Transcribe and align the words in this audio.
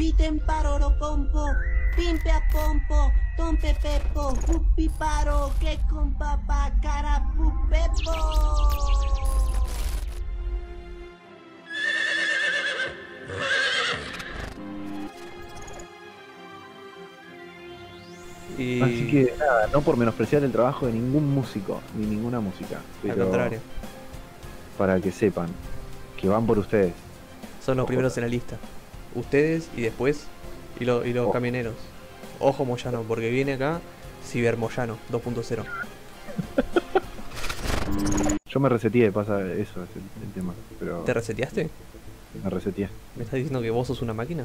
piten 0.00 0.40
paroro 0.40 0.96
pompo, 0.98 1.44
pimpe 1.94 2.30
a 2.30 2.40
pompo, 2.50 3.12
tompe 3.36 3.76
pepo, 3.82 4.32
pupi 4.46 4.88
paro, 4.88 5.52
que 5.60 5.78
con 5.90 6.14
papá 6.14 6.72
cara 6.80 7.22
pupepo. 7.36 8.12
Y 18.56 18.80
Así 18.80 19.10
que 19.10 19.34
nada, 19.38 19.66
no 19.70 19.82
por 19.82 19.98
menospreciar 19.98 20.42
el 20.44 20.50
trabajo 20.50 20.86
de 20.86 20.94
ningún 20.94 21.30
músico, 21.34 21.82
ni 21.94 22.06
ninguna 22.06 22.40
música. 22.40 22.80
al 23.04 23.16
contrario, 23.18 23.60
para 24.78 24.98
que 24.98 25.12
sepan 25.12 25.50
que 26.16 26.26
van 26.26 26.46
por 26.46 26.58
ustedes. 26.58 26.94
son 27.62 27.76
los 27.76 27.82
Ojo. 27.84 27.88
primeros 27.88 28.16
en 28.16 28.22
la 28.22 28.28
lista. 28.28 28.56
Ustedes 29.14 29.68
y 29.76 29.82
después 29.82 30.24
y, 30.78 30.84
lo- 30.84 31.04
y 31.06 31.12
los 31.12 31.24
Ojo. 31.24 31.32
camioneros. 31.32 31.74
Ojo 32.38 32.64
Moyano, 32.64 33.02
porque 33.02 33.28
viene 33.30 33.54
acá 33.54 33.80
Cibermoyano 34.26 34.96
2.0. 35.12 35.64
Yo 38.46 38.60
me 38.60 38.68
reseteé, 38.68 39.12
pasa 39.12 39.40
eso, 39.52 39.82
es 39.84 39.90
el, 39.96 40.02
el 40.26 40.32
tema. 40.34 40.54
Pero 40.78 40.98
¿Te 41.00 41.14
reseteaste? 41.14 41.70
me 42.42 42.50
reseteé. 42.50 42.88
¿Me 43.16 43.24
estás 43.24 43.36
diciendo 43.36 43.60
que 43.60 43.70
vos 43.70 43.86
sos 43.88 44.02
una 44.02 44.14
máquina? 44.14 44.44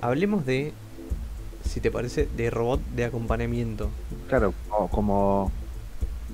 Hablemos 0.00 0.46
de, 0.46 0.72
si 1.68 1.80
te 1.80 1.90
parece, 1.90 2.28
de 2.36 2.50
robot 2.50 2.80
de 2.94 3.04
acompañamiento. 3.04 3.90
Claro, 4.28 4.52
como 4.90 5.50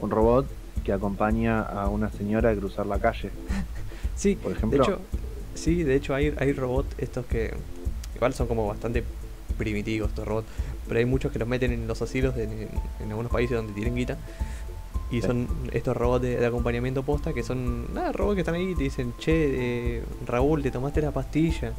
un 0.01 0.11
robot 0.11 0.47
que 0.83 0.93
acompaña 0.93 1.61
a 1.63 1.89
una 1.89 2.11
señora 2.11 2.51
a 2.51 2.55
cruzar 2.55 2.87
la 2.87 2.99
calle, 2.99 3.31
Sí, 4.17 4.37
por 4.37 4.53
de 4.53 4.59
ejemplo. 4.59 4.83
hecho, 4.85 4.99
sí, 5.55 5.83
de 5.83 5.95
hecho 5.97 6.15
hay, 6.15 6.35
hay 6.39 6.53
robots 6.53 6.95
estos 6.99 7.25
que 7.27 7.55
igual 8.15 8.35
son 8.35 8.47
como 8.47 8.67
bastante 8.67 9.03
primitivos 9.59 10.11
estos 10.11 10.27
robots, 10.27 10.49
pero 10.87 10.99
hay 10.99 11.07
muchos 11.07 11.33
que 11.33 11.39
los 11.39 11.49
meten 11.49 11.73
en 11.73 11.87
los 11.87 12.01
asilos 12.03 12.35
de- 12.35 12.45
en, 12.45 12.69
en 13.01 13.09
algunos 13.11 13.31
países 13.33 13.57
donde 13.57 13.73
tienen 13.73 13.95
guita. 13.97 14.19
Y 15.11 15.21
Sí. 15.21 15.27
son 15.27 15.47
estos 15.73 15.95
robots 15.97 16.23
de, 16.23 16.37
de 16.37 16.47
acompañamiento 16.47 17.03
posta 17.03 17.33
que 17.35 17.43
son 17.43 17.93
nada, 17.93 18.13
robots 18.13 18.35
que 18.37 18.41
están 18.41 18.55
ahí 18.55 18.71
y 18.71 18.75
te 18.75 18.83
dicen, 18.85 19.13
che, 19.19 19.99
eh, 19.99 20.03
Raúl, 20.27 20.63
te 20.63 20.71
tomaste 20.71 21.03
la 21.03 21.11
pastilla. 21.11 21.73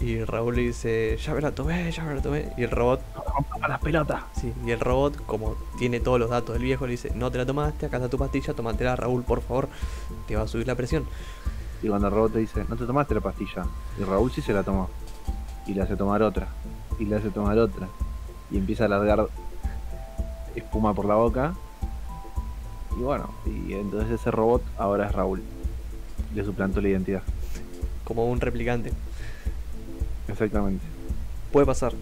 Y 0.00 0.22
Raúl 0.24 0.56
le 0.56 0.62
dice, 0.62 1.16
ya 1.16 1.34
me 1.34 1.40
la 1.40 1.52
tomé, 1.52 1.90
ya 1.90 2.04
me 2.04 2.14
la 2.14 2.22
tomé. 2.22 2.52
Y 2.56 2.64
el 2.64 2.70
robot, 2.70 3.00
a 3.60 3.68
las 3.68 3.80
pelotas. 3.80 4.24
sí, 4.38 4.52
y 4.66 4.70
el 4.70 4.80
robot, 4.80 5.24
como 5.24 5.56
tiene 5.78 6.00
todos 6.00 6.18
los 6.18 6.30
datos 6.30 6.54
del 6.54 6.62
viejo, 6.62 6.86
le 6.86 6.92
dice, 6.92 7.12
no 7.14 7.30
te 7.30 7.38
la 7.38 7.46
tomaste, 7.46 7.86
acá 7.86 7.96
está 7.96 8.08
tu 8.08 8.18
pastilla, 8.18 8.52
tómatela, 8.52 8.96
Raúl, 8.96 9.22
por 9.22 9.40
favor, 9.40 9.68
te 10.26 10.36
va 10.36 10.42
a 10.42 10.48
subir 10.48 10.66
la 10.66 10.74
presión. 10.74 11.04
Y 11.82 11.88
cuando 11.88 12.08
el 12.08 12.14
robot 12.14 12.32
te 12.32 12.38
dice, 12.40 12.64
no 12.68 12.76
te 12.76 12.86
tomaste 12.86 13.14
la 13.14 13.20
pastilla. 13.20 13.64
Y 13.98 14.04
Raúl 14.04 14.30
sí 14.32 14.42
se 14.42 14.52
la 14.52 14.62
tomó. 14.62 14.90
Y 15.66 15.74
le 15.74 15.82
hace 15.82 15.96
tomar 15.96 16.22
otra. 16.22 16.48
Y 16.98 17.04
le 17.04 17.16
hace 17.16 17.30
tomar 17.30 17.56
otra. 17.58 17.88
Y 18.50 18.58
empieza 18.58 18.84
a 18.84 18.88
largar 18.88 19.28
espuma 20.54 20.94
por 20.94 21.06
la 21.06 21.14
boca. 21.14 21.54
Y 22.98 23.02
bueno, 23.02 23.30
y 23.46 23.74
entonces 23.74 24.20
ese 24.20 24.30
robot 24.30 24.62
ahora 24.78 25.06
es 25.06 25.12
Raúl. 25.12 25.42
Le 26.34 26.44
suplantó 26.44 26.80
la 26.80 26.88
identidad. 26.88 27.22
Como 28.04 28.26
un 28.26 28.40
replicante. 28.40 28.92
Exactamente. 30.28 30.84
Puede 31.52 31.66
pasar. 31.66 31.92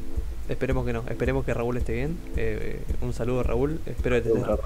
Esperemos 0.49 0.85
que 0.85 0.93
no. 0.93 1.05
Esperemos 1.09 1.45
que 1.45 1.55
Raúl 1.55 1.77
esté 1.77 1.93
bien. 1.95 2.19
Eh, 2.37 2.81
un 3.01 3.13
saludo 3.13 3.41
a 3.41 3.43
Raúl. 3.45 3.81
Espero 3.87 4.17
que, 4.17 4.23
te 4.23 4.31
estés- 4.35 4.59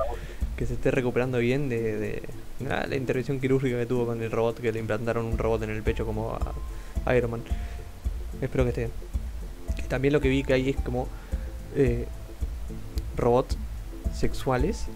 que 0.56 0.66
se 0.66 0.74
esté 0.74 0.90
recuperando 0.90 1.38
bien 1.38 1.68
de, 1.68 1.96
de- 1.98 2.22
la 2.60 2.96
intervención 2.96 3.38
quirúrgica 3.40 3.77
que 3.78 3.86
tuvo 3.86 4.06
con 4.06 4.22
el 4.22 4.30
robot, 4.30 4.60
que 4.60 4.72
le 4.72 4.78
implantaron 4.80 5.27
un 5.27 5.36
robot 5.38 5.62
en 5.64 5.70
el 5.70 5.82
pecho 5.82 6.06
como 6.06 6.32
a, 6.34 6.54
a 7.10 7.16
Iron 7.16 7.30
Man. 7.32 7.42
Espero 8.40 8.64
que 8.64 8.70
esté 8.70 8.80
bien. 8.83 8.92
También 9.89 10.12
lo 10.14 10.20
que 10.20 10.28
vi 10.28 10.42
que 10.42 10.55
hay 10.55 10.70
es 10.70 10.77
como 10.77 11.06
eh, 11.74 12.06
robots 13.16 13.56
sexuales. 14.14 14.86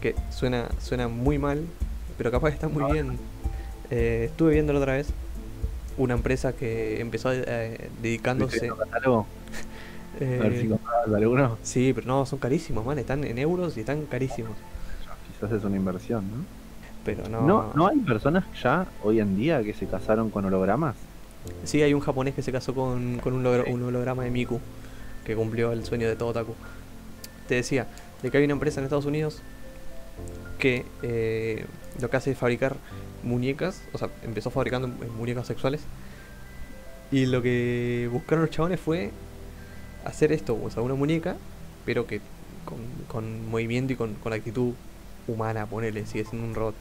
Que 0.00 0.14
suena, 0.30 0.68
suena 0.80 1.08
muy 1.08 1.38
mal, 1.38 1.64
pero 2.16 2.30
capaz 2.30 2.50
está 2.50 2.68
muy 2.68 2.90
bien. 2.92 3.18
Eh, 3.90 4.26
estuve 4.30 4.52
viendo 4.54 4.72
la 4.72 4.78
otra 4.80 4.94
vez 4.94 5.08
una 6.02 6.14
empresa 6.14 6.52
que 6.54 7.00
empezó 7.00 7.30
eh, 7.32 7.90
dedicándose... 8.02 8.52
¿Viste 8.60 8.66
el 8.68 8.76
catálogo? 8.76 9.26
A 10.16 10.24
ver 10.24 10.60
si 10.60 10.66
eh, 10.66 10.78
alguno. 11.16 11.56
Sí, 11.62 11.92
pero 11.94 12.06
no, 12.06 12.26
son 12.26 12.38
carísimos, 12.40 12.84
man. 12.84 12.98
Están 12.98 13.24
en 13.24 13.38
euros 13.38 13.76
y 13.76 13.80
están 13.80 14.04
carísimos. 14.06 14.52
Quizás 15.32 15.52
es 15.52 15.64
una 15.64 15.76
inversión, 15.76 16.24
¿no? 16.30 16.44
Pero 17.04 17.28
no. 17.28 17.40
¿No, 17.42 17.72
¿No 17.74 17.86
hay 17.86 17.98
personas 18.00 18.44
ya 18.62 18.86
hoy 19.02 19.20
en 19.20 19.36
día 19.36 19.62
que 19.62 19.72
se 19.72 19.86
casaron 19.86 20.28
con 20.30 20.44
hologramas? 20.44 20.96
Sí, 21.64 21.80
hay 21.82 21.94
un 21.94 22.00
japonés 22.00 22.34
que 22.34 22.42
se 22.42 22.52
casó 22.52 22.74
con, 22.74 23.18
con 23.20 23.32
un, 23.32 23.42
logra- 23.42 23.64
Sí. 23.64 23.72
un 23.72 23.82
holograma 23.84 24.24
de 24.24 24.30
Miku. 24.30 24.60
Que 25.24 25.34
cumplió 25.36 25.72
el 25.72 25.84
sueño 25.84 26.08
de 26.08 26.16
todo 26.16 26.32
Taku. 26.32 26.54
Te 27.48 27.54
decía, 27.54 27.86
de 28.22 28.30
que 28.30 28.36
hay 28.38 28.44
una 28.44 28.54
empresa 28.54 28.80
en 28.80 28.84
Estados 28.84 29.06
Unidos 29.06 29.40
que 30.60 30.84
eh, 31.02 31.66
lo 32.00 32.08
que 32.08 32.16
hace 32.16 32.30
es 32.30 32.38
fabricar 32.38 32.76
muñecas. 33.24 33.82
O 33.92 33.98
sea, 33.98 34.08
empezó 34.22 34.50
fabricando 34.50 34.86
eh, 34.88 35.08
muñecas 35.16 35.46
sexuales. 35.46 35.80
Y 37.10 37.26
lo 37.26 37.42
que 37.42 38.08
buscaron 38.12 38.42
los 38.42 38.50
chabones 38.50 38.78
fue 38.78 39.10
hacer 40.04 40.30
esto, 40.30 40.58
o 40.62 40.70
sea, 40.70 40.82
una 40.82 40.94
muñeca, 40.94 41.36
pero 41.84 42.06
que 42.06 42.20
con, 42.64 42.78
con 43.08 43.50
movimiento 43.50 43.92
y 43.92 43.96
con, 43.96 44.14
con 44.14 44.32
actitud 44.32 44.74
humana, 45.26 45.66
ponele, 45.66 46.06
sigue 46.06 46.24
siendo 46.24 46.46
un 46.46 46.54
robot. 46.54 46.74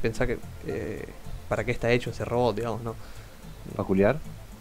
Pensá 0.00 0.26
que 0.26 0.38
eh, 0.66 1.04
para 1.48 1.64
qué 1.64 1.70
está 1.70 1.90
hecho 1.90 2.10
ese 2.10 2.24
robot, 2.24 2.56
digamos, 2.56 2.82
¿no? 2.82 2.94
¿Peculiar? 3.76 4.18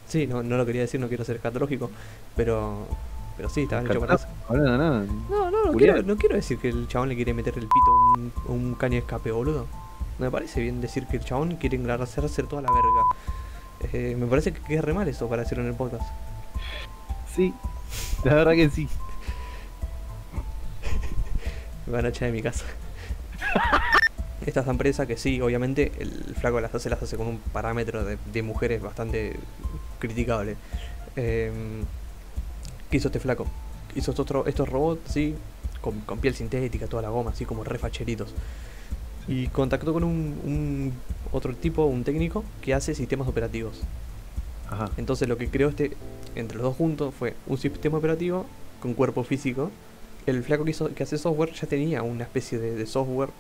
Sí, 0.08 0.28
no, 0.28 0.44
no 0.44 0.58
lo 0.58 0.66
quería 0.66 0.82
decir, 0.82 1.00
no 1.00 1.08
quiero 1.08 1.24
ser 1.24 1.38
escatológico, 1.38 1.90
pero 2.36 2.86
pero 3.38 3.50
sí, 3.50 3.64
estaban 3.64 3.86
hechos 3.86 3.98
para 3.98 4.16
eso. 4.16 4.28
No, 4.50 4.78
no, 4.78 5.52
no. 5.52 5.78
Quiero, 5.78 6.02
no 6.04 6.16
quiero 6.16 6.36
decir 6.36 6.58
que 6.58 6.70
el 6.70 6.88
chabón 6.88 7.10
le 7.10 7.16
quiere 7.16 7.34
meter 7.34 7.54
el 7.56 7.68
pito 7.68 7.92
a 7.92 7.94
un, 7.94 8.32
un 8.48 8.76
caño 8.76 8.94
de 8.94 9.00
escape, 9.00 9.32
boludo. 9.32 9.68
No 10.18 10.26
me 10.26 10.32
parece 10.32 10.62
bien 10.62 10.80
decir 10.80 11.06
que 11.08 11.18
el 11.18 11.26
chabón 11.26 11.58
quiere 11.58 11.76
engrasarse 11.76 12.26
hacer 12.26 12.48
toda 12.48 12.62
la 12.62 12.72
verga. 12.72 13.04
Eh, 13.94 14.16
me 14.18 14.26
parece 14.28 14.54
que 14.54 14.62
queda 14.62 14.82
re 14.82 14.94
mal 14.94 15.08
eso 15.08 15.28
para 15.28 15.44
decirlo 15.44 15.64
en 15.64 15.72
el 15.72 15.76
podcast. 15.76 16.06
Sí, 17.36 17.54
la 18.24 18.36
verdad 18.36 18.54
que 18.54 18.70
sí. 18.70 18.88
Me 21.86 21.92
van 21.94 22.06
a 22.06 22.10
echar 22.10 22.28
de 22.28 22.32
mi 22.32 22.42
casa. 22.42 22.64
Esta 24.46 24.60
es 24.62 24.66
la 24.66 24.72
empresa 24.72 25.06
que 25.06 25.18
sí, 25.18 25.42
obviamente, 25.42 25.92
el 26.00 26.36
flaco 26.40 26.62
las 26.62 26.74
hace, 26.74 26.90
las 26.90 27.02
hace 27.02 27.18
con 27.18 27.28
un 27.28 27.40
parámetro 27.40 28.06
de, 28.06 28.18
de 28.32 28.42
mujeres 28.44 28.82
bastante 28.82 29.38
criticable. 30.00 30.56
Eh, 31.16 31.52
¿Qué 32.96 33.00
hizo 33.00 33.10
este 33.10 33.20
flaco? 33.20 33.46
Hizo 33.94 34.12
estos, 34.12 34.26
tro- 34.26 34.48
estos 34.48 34.70
robots, 34.70 35.12
sí, 35.12 35.36
con, 35.82 36.00
con 36.00 36.20
piel 36.20 36.34
sintética, 36.34 36.88
toda 36.88 37.02
la 37.02 37.10
goma, 37.10 37.32
así 37.32 37.44
como 37.44 37.66
refacheritos. 37.66 38.34
Y 39.28 39.48
contactó 39.48 39.92
con 39.92 40.06
un, 40.06 40.40
un 40.46 40.94
otro 41.34 41.54
tipo, 41.54 41.84
un 41.84 42.06
técnico, 42.06 42.46
que 42.62 42.74
hace 42.74 42.96
sistemas 42.96 43.28
operativos. 43.28 43.82
Ajá. 44.70 44.90
Entonces 44.96 45.28
lo 45.28 45.38
que 45.38 45.50
creó 45.50 45.68
este, 45.68 45.92
entre 46.36 46.56
los 46.56 46.64
dos 46.68 46.78
juntos, 46.78 47.14
fue 47.14 47.36
un 47.48 47.58
sistema 47.58 47.98
operativo 47.98 48.46
con 48.82 48.94
cuerpo 48.94 49.26
físico. 49.26 49.72
El 50.26 50.42
flaco 50.42 50.64
que, 50.64 50.72
hizo, 50.72 50.94
que 50.96 51.04
hace 51.04 51.18
software 51.18 51.52
ya 51.52 51.68
tenía 51.68 52.02
una 52.02 52.24
especie 52.24 52.60
de, 52.60 52.76
de 52.76 52.86
software 52.86 53.32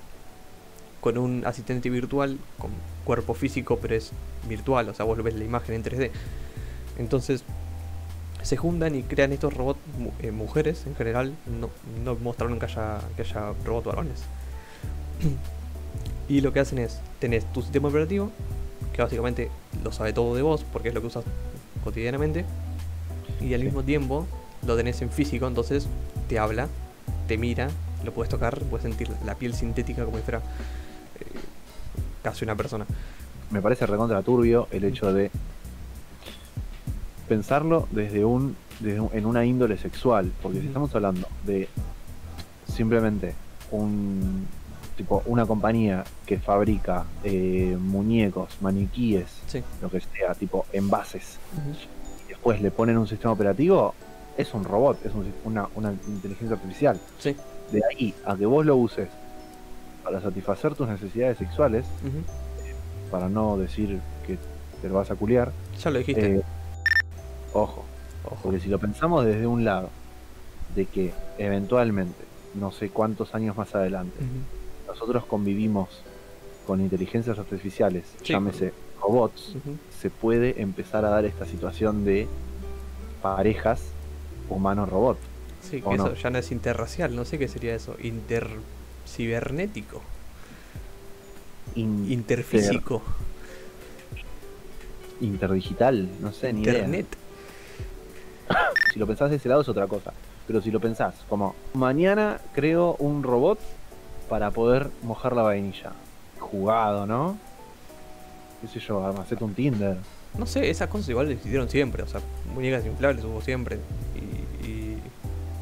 con 0.99 1.17
un 1.17 1.45
asistente 1.45 1.89
virtual 1.89 2.39
con 2.57 2.71
cuerpo 3.05 3.33
físico, 3.33 3.79
pero 3.81 3.95
es 3.95 4.11
virtual, 4.49 4.89
o 4.89 4.93
sea, 4.93 5.05
vos 5.05 5.23
ves 5.23 5.35
la 5.35 5.45
imagen 5.45 5.75
en 5.75 5.83
3D. 5.85 6.11
Entonces 6.97 7.45
se 8.45 8.57
juntan 8.57 8.93
y 8.93 9.01
crean 9.01 9.33
estos 9.33 9.55
robots 9.55 9.79
eh, 10.19 10.29
mujeres 10.29 10.85
en 10.85 10.95
general. 10.95 11.33
No, 11.59 11.71
no 12.03 12.15
mostraron 12.15 12.59
que 12.59 12.65
haya, 12.65 12.99
que 13.15 13.23
haya 13.23 13.53
robots 13.65 13.87
varones. 13.87 14.23
y 16.29 16.41
lo 16.41 16.53
que 16.53 16.59
hacen 16.59 16.77
es, 16.77 16.99
tenés 17.19 17.51
tu 17.53 17.63
sistema 17.63 17.87
operativo, 17.87 18.29
que 18.93 19.01
básicamente 19.01 19.49
lo 19.83 19.91
sabe 19.91 20.13
todo 20.13 20.35
de 20.35 20.43
vos, 20.43 20.63
porque 20.71 20.89
es 20.89 20.93
lo 20.93 21.01
que 21.01 21.07
usas 21.07 21.25
cotidianamente, 21.83 22.45
y 23.41 23.55
al 23.55 23.63
mismo 23.63 23.81
tiempo 23.81 24.27
lo 24.63 24.77
tenés 24.77 25.01
en 25.01 25.09
físico, 25.09 25.47
entonces 25.47 25.87
te 26.29 26.37
habla, 26.37 26.67
te 27.27 27.39
mira, 27.39 27.69
lo 28.03 28.13
puedes 28.13 28.29
tocar, 28.29 28.59
puedes 28.59 28.83
sentir 28.83 29.09
la 29.25 29.33
piel 29.33 29.55
sintética 29.55 30.05
como 30.05 30.17
si 30.17 30.23
fuera 30.23 30.39
eh, 30.39 31.39
casi 32.21 32.45
una 32.45 32.55
persona. 32.55 32.85
Me 33.49 33.59
parece 33.59 33.87
recontra 33.87 34.21
turbio 34.21 34.67
el 34.69 34.83
hecho 34.83 35.11
de 35.11 35.31
pensarlo 37.27 37.87
desde 37.91 38.23
un, 38.25 38.55
desde 38.79 38.99
un- 38.99 39.09
en 39.13 39.25
una 39.25 39.45
índole 39.45 39.77
sexual, 39.77 40.31
porque 40.41 40.61
si 40.61 40.67
estamos 40.67 40.93
hablando 40.95 41.27
de 41.45 41.67
simplemente 42.71 43.33
un 43.71 44.45
tipo 44.97 45.21
una 45.25 45.45
compañía 45.45 46.03
que 46.25 46.39
fabrica 46.39 47.05
eh, 47.23 47.77
muñecos, 47.79 48.49
maniquíes, 48.61 49.25
Sí. 49.47 49.61
lo 49.81 49.89
que 49.89 49.99
sea, 50.01 50.33
tipo 50.35 50.65
envases, 50.71 51.37
y 52.25 52.29
después 52.29 52.61
le 52.61 52.71
ponen 52.71 52.97
un 52.97 53.07
sistema 53.07 53.33
operativo, 53.33 53.93
es 54.37 54.53
un 54.53 54.63
robot, 54.63 55.05
es 55.05 55.13
un 55.13 55.31
una, 55.43 55.67
una 55.75 55.93
inteligencia 56.07 56.55
artificial. 56.55 56.99
Sí. 57.19 57.35
De 57.71 57.81
ahí 57.89 58.13
a 58.25 58.35
que 58.35 58.45
vos 58.45 58.65
lo 58.65 58.75
uses 58.77 59.09
para 60.03 60.21
satisfacer 60.21 60.75
tus 60.75 60.87
necesidades 60.87 61.37
sexuales, 61.39 61.85
para 63.11 63.27
no 63.27 63.57
decir 63.57 63.99
que 64.25 64.37
te 64.81 64.87
lo 64.87 64.95
vas 64.95 65.09
a 65.11 65.15
culiar, 65.15 65.51
Ya 65.83 65.89
lo 65.89 65.99
dijiste. 65.99 66.35
eh, 66.37 66.41
ojo, 67.55 67.83
Ojo. 68.25 68.37
porque 68.43 68.59
si 68.59 68.69
lo 68.69 68.77
pensamos 68.79 69.25
desde 69.25 69.47
un 69.47 69.63
lado, 69.65 69.89
de 70.75 70.85
que 70.85 71.13
eventualmente, 71.37 72.15
no 72.53 72.71
sé 72.71 72.89
cuántos 72.89 73.33
años 73.33 73.55
más 73.57 73.73
adelante, 73.75 74.17
nosotros 74.87 75.25
convivimos 75.25 75.89
con 76.67 76.81
inteligencias 76.81 77.37
artificiales, 77.39 78.03
Sí. 78.21 78.33
llámese 78.33 78.73
robots, 79.01 79.53
se 80.01 80.09
puede 80.09 80.61
empezar 80.61 81.05
a 81.05 81.09
dar 81.09 81.25
esta 81.25 81.45
situación 81.45 82.03
de 82.05 82.27
parejas 83.21 83.81
humano-robot. 84.49 85.17
Sí, 85.61 85.81
que 85.81 85.87
¿O 85.87 85.93
eso 85.93 86.09
no? 86.09 86.13
ya 86.15 86.29
no 86.29 86.37
es 86.39 86.51
interracial, 86.51 87.15
no 87.15 87.23
sé 87.25 87.37
qué 87.39 87.47
sería 87.47 87.73
eso. 87.75 87.95
Intercibernético, 88.01 90.01
In- 91.75 92.11
interfísico, 92.11 93.01
interdigital, 95.21 96.09
no 96.21 96.31
sé, 96.33 96.51
ni 96.53 96.63
idea. 96.63 96.87
Si 98.95 98.99
lo 98.99 99.05
pensás 99.07 99.29
de 99.29 99.35
ese 99.35 99.49
lado 99.49 99.59
es 99.59 99.67
otra 99.67 99.87
cosa. 99.87 100.13
Pero 100.47 100.61
si 100.61 100.71
lo 100.71 100.79
pensás 100.79 101.15
como, 101.27 101.53
mañana 101.73 102.39
creo 102.53 102.95
un 102.97 103.23
robot 103.23 103.59
para 104.29 104.51
poder 104.51 104.87
mojar 105.03 105.35
la 105.35 105.41
vainilla. 105.41 105.91
Jugado, 106.39 107.05
¿no? 107.05 107.37
qué 108.61 108.67
sé 108.69 108.79
yo, 108.79 109.05
hacete 109.05 109.43
un 109.43 109.53
Tinder. 109.53 109.97
No 110.39 110.45
sé, 110.45 110.69
esas 110.69 110.87
cosas 110.87 111.09
igual 111.09 111.29
existieron 111.29 111.67
siempre, 111.67 112.03
o 112.03 112.07
sea, 112.07 112.21
muñecas 112.53 112.85
inflables 112.85 113.25
hubo 113.25 113.41
siempre. 113.41 113.79
Y, 114.15 114.65
y- 114.65 115.01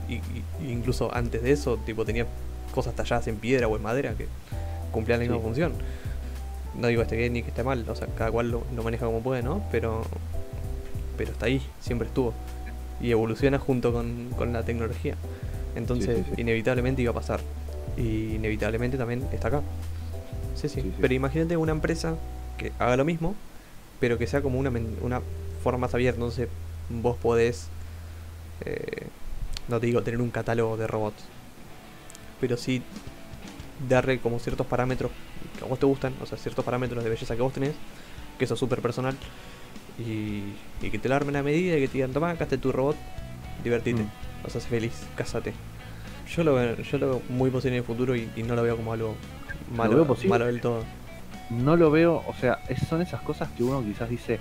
y- 0.07 0.21
y- 0.63 0.71
incluso 0.71 1.11
antes 1.11 1.41
de 1.41 1.51
eso, 1.53 1.77
tipo, 1.87 2.05
tenía 2.05 2.27
cosas 2.71 2.93
talladas 2.93 3.27
en 3.27 3.37
piedra 3.37 3.67
o 3.67 3.75
en 3.75 3.81
madera 3.81 4.13
que 4.13 4.27
cumplían 4.91 5.19
la 5.21 5.23
misma 5.23 5.37
Sí. 5.37 5.43
función. 5.43 5.73
No 6.79 6.87
digo 6.87 6.99
que 6.99 7.03
esté 7.05 7.17
bien 7.17 7.33
ni 7.33 7.41
que 7.41 7.49
esté 7.49 7.63
mal, 7.63 7.83
o 7.89 7.95
sea, 7.95 8.07
cada 8.15 8.31
cual 8.31 8.51
lo, 8.51 8.61
lo 8.75 8.83
maneja 8.83 9.07
como 9.07 9.21
puede, 9.21 9.41
¿no? 9.41 9.63
Pero, 9.71 10.03
pero 11.17 11.31
está 11.31 11.47
ahí, 11.47 11.63
siempre 11.81 12.07
estuvo. 12.07 12.31
Y 13.03 13.11
evoluciona 13.11 13.59
junto 13.59 13.93
con, 13.93 14.29
con 14.37 14.51
la 14.53 14.63
tecnología. 14.63 15.15
Entonces, 15.75 16.17
Sí, 16.17 16.23
sí, 16.23 16.31
sí. 16.35 16.41
inevitablemente 16.41 17.01
iba 17.03 17.11
a 17.11 17.15
pasar. 17.15 17.41
Y 17.97 18.33
inevitablemente 18.35 18.97
también 18.97 19.23
está 19.31 19.49
acá. 19.49 19.61
Sí, 20.55 20.69
sí. 20.69 20.91
Pero 20.99 21.13
imagínate 21.13 21.57
una 21.57 21.73
empresa 21.73 22.15
que 22.57 22.71
haga 22.79 22.95
lo 22.97 23.05
mismo, 23.05 23.35
pero 23.99 24.17
que 24.17 24.25
sea 24.25 24.41
como 24.41 24.57
una, 24.57 24.71
una 25.01 25.21
forma 25.63 25.79
más 25.79 25.93
abierta. 25.93 26.17
Entonces, 26.19 26.47
vos 26.89 27.17
podés, 27.17 27.67
eh, 28.65 29.07
no 29.67 29.79
te 29.79 29.85
digo 29.87 30.01
tener 30.01 30.21
un 30.21 30.29
catálogo 30.31 30.77
de 30.77 30.87
robots, 30.87 31.23
pero 32.39 32.57
sí 32.57 32.81
darle 33.89 34.19
como 34.19 34.39
ciertos 34.39 34.65
parámetros 34.67 35.11
que 35.57 35.65
a 35.65 35.67
vos 35.67 35.79
te 35.79 35.85
gustan, 35.85 36.13
o 36.21 36.25
sea, 36.25 36.37
ciertos 36.37 36.63
parámetros 36.63 37.03
de 37.03 37.09
belleza 37.09 37.35
que 37.35 37.41
vos 37.41 37.53
tenés, 37.53 37.73
que 38.37 38.45
eso 38.45 38.53
es 38.53 38.59
súper 38.59 38.81
personal, 38.81 39.15
y, 39.99 40.43
y 40.85 40.89
que 40.91 40.99
te 40.99 41.07
lo 41.09 41.15
armen 41.15 41.35
a 41.35 41.43
medida 41.43 41.77
y 41.77 41.81
que 41.81 41.87
te 41.87 41.93
digan, 41.93 42.11
toma, 42.11 42.31
acá 42.31 42.45
está 42.45 42.57
tu 42.57 42.71
robot, 42.71 42.95
divertite, 43.63 44.01
Mm. 44.03 44.07
o 44.45 44.49
sea, 44.49 44.59
sé 44.61 44.67
feliz, 44.67 44.93
cásate. 45.15 45.53
Yo 46.35 46.43
lo 46.43 46.55
veo, 46.55 46.77
yo 46.77 46.97
lo 46.97 47.07
veo 47.09 47.21
muy 47.29 47.49
posible 47.51 47.77
en 47.77 47.81
el 47.83 47.85
futuro 47.87 48.15
y, 48.15 48.29
y 48.35 48.43
no 48.43 48.55
lo 48.55 48.63
veo 48.63 48.75
como 48.77 48.93
algo 48.93 49.15
malo, 49.75 49.95
veo 49.95 50.07
posible. 50.07 50.29
malo 50.29 50.45
del 50.45 50.61
todo. 50.61 50.83
No 51.49 51.75
lo 51.75 51.91
veo, 51.91 52.23
o 52.27 52.33
sea, 52.39 52.59
es- 52.69 52.87
son 52.87 53.01
esas 53.01 53.21
cosas 53.21 53.49
que 53.55 53.63
uno 53.63 53.83
quizás 53.83 54.09
dice, 54.09 54.39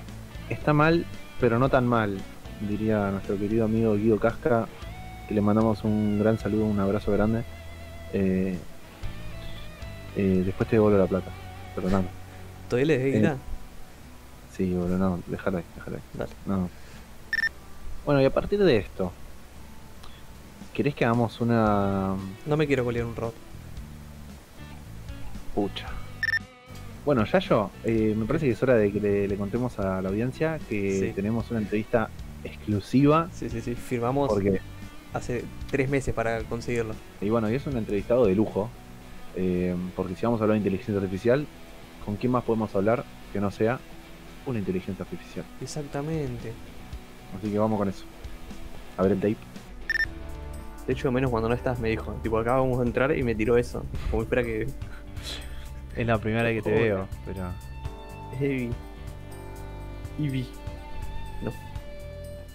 está 0.49 0.73
mal, 0.73 1.05
pero 1.41 1.59
no 1.59 1.69
tan 1.69 1.87
mal, 1.87 2.19
diría 2.69 3.11
nuestro 3.11 3.37
querido 3.39 3.65
amigo 3.65 3.95
Guido 3.97 4.19
Casca, 4.19 4.67
que 5.29 5.35
le 5.35 5.41
mandamos 5.41 5.85
un 5.85 6.19
gran 6.19 6.39
saludo, 6.39 6.65
un 6.65 6.79
abrazo 6.81 7.13
grande. 7.13 7.43
Eh, 8.13 8.57
eh, 10.17 10.43
después 10.45 10.69
te 10.69 10.77
devuelvo 10.77 10.99
la 10.99 11.07
plata, 11.07 11.31
perdóname. 11.75 12.09
¿Todavía 12.69 12.87
le 12.87 12.99
debes 12.99 13.15
Eh? 13.17 13.21
Sí, 14.57 14.73
boludo, 14.75 14.99
no, 14.99 15.21
déjalo 15.27 15.59
ahí, 15.59 15.65
déjalo 15.77 15.97
ahí. 15.97 16.03
Dale. 16.15 16.33
No. 16.47 16.69
Bueno, 18.05 18.21
y 18.21 18.25
a 18.25 18.31
partir 18.31 18.63
de 18.63 18.77
esto, 18.79 19.13
¿querés 20.75 20.95
que 20.95 21.05
hagamos 21.05 21.41
una 21.41 22.15
No 22.47 22.57
me 22.57 22.67
quiero 22.67 22.85
colear 22.85 23.07
un 23.07 23.17
robot. 23.17 23.35
pucha? 25.55 25.87
Bueno, 27.05 27.25
Yayo, 27.25 27.71
eh, 27.85 28.15
me 28.17 28.27
parece 28.27 28.47
que 28.47 28.53
es 28.53 28.63
hora 28.63 28.75
de 28.75 28.93
que 28.93 29.01
le, 29.01 29.27
le 29.29 29.37
contemos 29.37 29.79
a 29.81 30.01
la 30.03 30.09
audiencia 30.09 30.59
que 30.69 31.01
Sí. 31.09 31.13
tenemos 31.15 31.51
una 31.51 31.61
entrevista 31.61 32.09
exclusiva 32.45 33.29
Sí, 33.33 33.49
sí, 33.51 33.61
sí, 33.61 33.75
firmamos 33.75 34.29
porque, 34.29 34.61
hace 35.13 35.45
tres 35.71 35.89
meses 35.89 36.15
para 36.15 36.41
conseguirlo. 36.45 36.95
y 37.21 37.29
bueno, 37.29 37.51
y 37.51 37.55
es 37.55 37.67
un 37.67 37.77
entrevistado 37.77 38.27
de 38.27 38.35
lujo, 38.35 38.69
eh, 39.37 39.75
porque 39.97 40.15
si 40.15 40.25
vamos 40.27 40.41
a 40.41 40.45
hablar 40.45 40.55
de 40.55 40.59
inteligencia 40.59 40.95
artificial, 40.97 41.47
¿con 42.05 42.17
quién 42.17 42.31
más 42.33 42.45
podemos 42.45 42.75
hablar 42.77 43.05
que 43.33 43.41
no 43.41 43.51
sea 43.51 43.79
una 44.47 44.59
inteligencia 44.59 45.05
artificial? 45.05 45.45
Exactamente. 45.61 46.53
Así 47.37 47.51
que 47.51 47.59
vamos 47.59 47.79
con 47.79 47.89
eso. 47.89 48.05
A 48.97 49.03
ver 49.03 49.13
el 49.13 49.21
tape. 49.21 49.37
De 50.87 50.93
hecho, 50.93 51.13
menos 51.13 51.31
cuando 51.31 51.49
no 51.49 51.55
estás, 51.55 51.79
me 51.79 51.89
dijo. 51.89 52.13
Tipo, 52.23 52.39
acá 52.39 52.57
vamos 52.57 52.81
a 52.81 52.83
entrar 52.83 53.17
y 53.17 53.23
me 53.23 53.35
tiró 53.35 53.57
eso. 53.57 53.85
Como 54.11 54.23
espera 54.23 54.43
que. 54.43 54.67
Es 55.97 56.07
la 56.07 56.19
primera 56.19 56.45
vez 56.45 56.63
que 56.63 56.71
te 56.71 56.75
veo, 56.75 57.07
pero... 57.27 57.53
Heavy. 58.39 58.71
Ivy. 60.19 60.47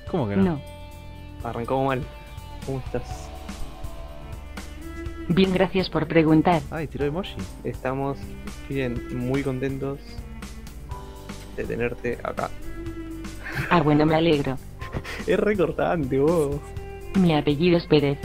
¿Cómo 0.10 0.28
que 0.28 0.36
No. 0.36 0.60
Arrancó 1.44 1.84
mal. 1.84 2.02
¿Cómo 2.66 2.80
estás? 2.80 3.30
Bien, 5.30 5.54
gracias 5.54 5.90
por 5.90 6.08
preguntar. 6.08 6.62
Ay, 6.72 6.88
tiró 6.88 7.06
emoji. 7.06 7.36
Estamos 7.64 8.18
bien, 8.70 9.18
muy 9.18 9.44
contentos 9.44 10.00
de 11.58 11.66
tenerte 11.66 12.18
acá. 12.24 12.50
Ah, 13.70 13.82
bueno, 13.82 14.06
me 14.06 14.16
alegro. 14.16 14.58
Es 15.28 15.40
recortante, 15.40 16.20
vos. 16.20 16.56
Mi 17.20 17.36
apellido 17.36 17.78
es 17.78 17.86
Pérez. 17.86 18.20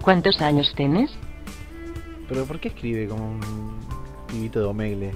¿Cuántos 0.00 0.40
años 0.40 0.72
tienes? 0.76 1.10
Pero 2.28 2.44
¿por 2.44 2.60
qué 2.60 2.68
escribe 2.68 3.06
como 3.06 3.32
un 3.32 3.76
pibito 4.28 4.60
de 4.60 4.66
Omegle? 4.66 5.12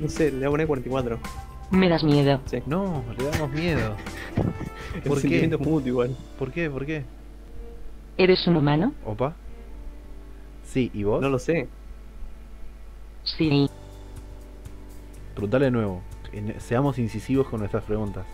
No 0.00 0.08
sé, 0.08 0.30
le 0.30 0.38
voy 0.38 0.46
a 0.46 0.50
poner 0.50 0.66
44. 0.66 1.18
Me 1.70 1.88
das 1.88 2.02
miedo. 2.02 2.40
Sí. 2.46 2.62
No, 2.66 3.04
le 3.18 3.24
damos 3.24 3.50
miedo. 3.50 3.96
¿Por 5.06 5.20
qué? 5.20 5.44
es 5.44 5.60
mutuo 5.60 5.86
igual. 5.86 6.16
¿Por 6.38 6.50
qué? 6.50 6.70
¿Por 6.70 6.86
qué? 6.86 7.04
¿Eres 8.16 8.46
un 8.46 8.56
humano? 8.56 8.94
¿Opa? 9.04 9.34
Sí, 10.64 10.90
¿y 10.94 11.02
vos? 11.04 11.20
No 11.20 11.28
lo 11.28 11.38
sé. 11.38 11.68
Sí. 13.24 13.68
Preguntale 15.34 15.66
de 15.66 15.70
nuevo. 15.70 16.02
En- 16.32 16.60
Seamos 16.60 16.98
incisivos 16.98 17.46
con 17.48 17.60
nuestras 17.60 17.84
preguntas. 17.84 18.26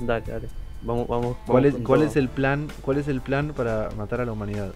Dale, 0.00 0.24
dale. 0.26 0.48
Vamos, 0.82 1.06
vamos. 1.08 1.36
¿Cuál 1.46 1.64
vamos 1.64 1.80
es, 1.80 1.86
cuál 1.86 2.02
es 2.02 2.16
el 2.16 2.28
plan? 2.28 2.68
¿Cuál 2.82 2.98
es 2.98 3.08
el 3.08 3.20
plan 3.20 3.52
para 3.56 3.88
matar 3.96 4.20
a 4.20 4.24
la 4.24 4.32
humanidad? 4.32 4.72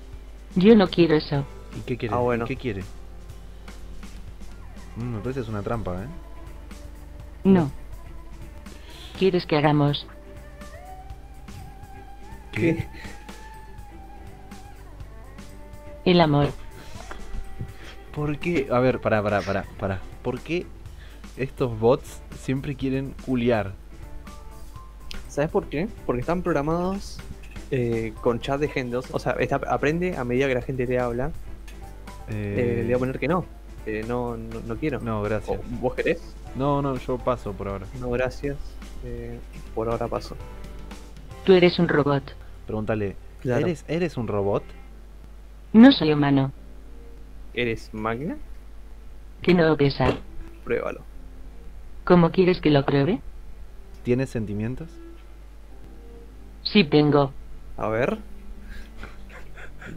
Yo 0.56 0.74
no 0.74 0.88
quiero 0.88 1.16
eso. 1.16 1.44
¿Y 1.76 1.80
qué 1.80 1.96
quiere? 1.98 2.14
Ah, 2.14 2.18
bueno. 2.18 2.44
¿Y 2.44 2.48
qué 2.48 2.56
quiere? 2.56 2.82
Mm, 4.96 5.02
me 5.14 5.18
parece 5.18 5.40
que 5.40 5.44
es 5.44 5.48
una 5.48 5.62
trampa, 5.62 5.94
¿eh? 6.02 6.06
No. 7.44 7.70
¿Quieres 9.18 9.44
que 9.46 9.56
hagamos? 9.56 10.06
¿Qué? 12.52 12.86
El 16.04 16.20
amor. 16.20 16.48
¿Por 18.14 18.38
qué? 18.38 18.68
A 18.72 18.78
ver, 18.80 19.00
pará, 19.00 19.22
pará, 19.22 19.42
pará, 19.42 19.64
pará. 19.78 20.00
¿Por 20.22 20.40
qué 20.40 20.66
estos 21.38 21.78
bots 21.78 22.20
siempre 22.38 22.74
quieren 22.74 23.14
culiar? 23.24 23.72
¿Sabes 25.28 25.50
por 25.50 25.66
qué? 25.66 25.88
Porque 26.06 26.20
están 26.20 26.42
programados 26.42 27.18
eh, 27.70 28.12
con 28.20 28.40
chat 28.40 28.60
de 28.60 28.68
gente. 28.68 28.96
O 28.96 29.18
sea, 29.18 29.32
está- 29.38 29.60
aprende 29.68 30.16
a 30.16 30.24
medida 30.24 30.48
que 30.48 30.54
la 30.54 30.62
gente 30.62 30.86
te 30.86 30.98
habla. 30.98 31.30
Eh, 32.28 32.78
le 32.80 32.84
voy 32.86 32.94
a 32.94 32.98
poner 32.98 33.18
que 33.18 33.28
no. 33.28 33.44
Eh, 33.86 34.04
no, 34.06 34.36
no, 34.36 34.60
no 34.66 34.76
quiero. 34.76 35.00
No, 35.00 35.22
gracias. 35.22 35.58
¿O 35.58 35.62
¿Vos 35.80 35.94
querés? 35.94 36.20
No, 36.56 36.82
no, 36.82 36.96
yo 36.96 37.18
paso 37.18 37.52
por 37.52 37.68
ahora. 37.68 37.86
No, 38.00 38.10
gracias. 38.10 38.56
Eh, 39.04 39.38
por 39.74 39.88
ahora 39.88 40.08
paso. 40.08 40.36
Tú 41.44 41.52
eres 41.52 41.78
un 41.78 41.88
robot. 41.88 42.22
Pregúntale, 42.66 43.16
Claro. 43.40 43.66
¿eres, 43.66 43.84
¿eres 43.88 44.16
un 44.16 44.26
robot? 44.28 44.62
No 45.72 45.92
soy 45.92 46.12
humano. 46.12 46.52
¿Eres 47.54 47.88
máquina? 47.94 48.36
Que 49.42 49.54
no 49.54 49.76
pesa. 49.76 50.14
Pruébalo. 50.64 51.00
¿Cómo 52.08 52.30
quieres 52.30 52.58
que 52.62 52.70
lo 52.70 52.86
pruebe? 52.86 53.20
¿Tienes 54.02 54.30
sentimientos? 54.30 54.88
Sí 56.62 56.82
tengo. 56.82 57.34
A 57.76 57.88
ver. 57.88 58.16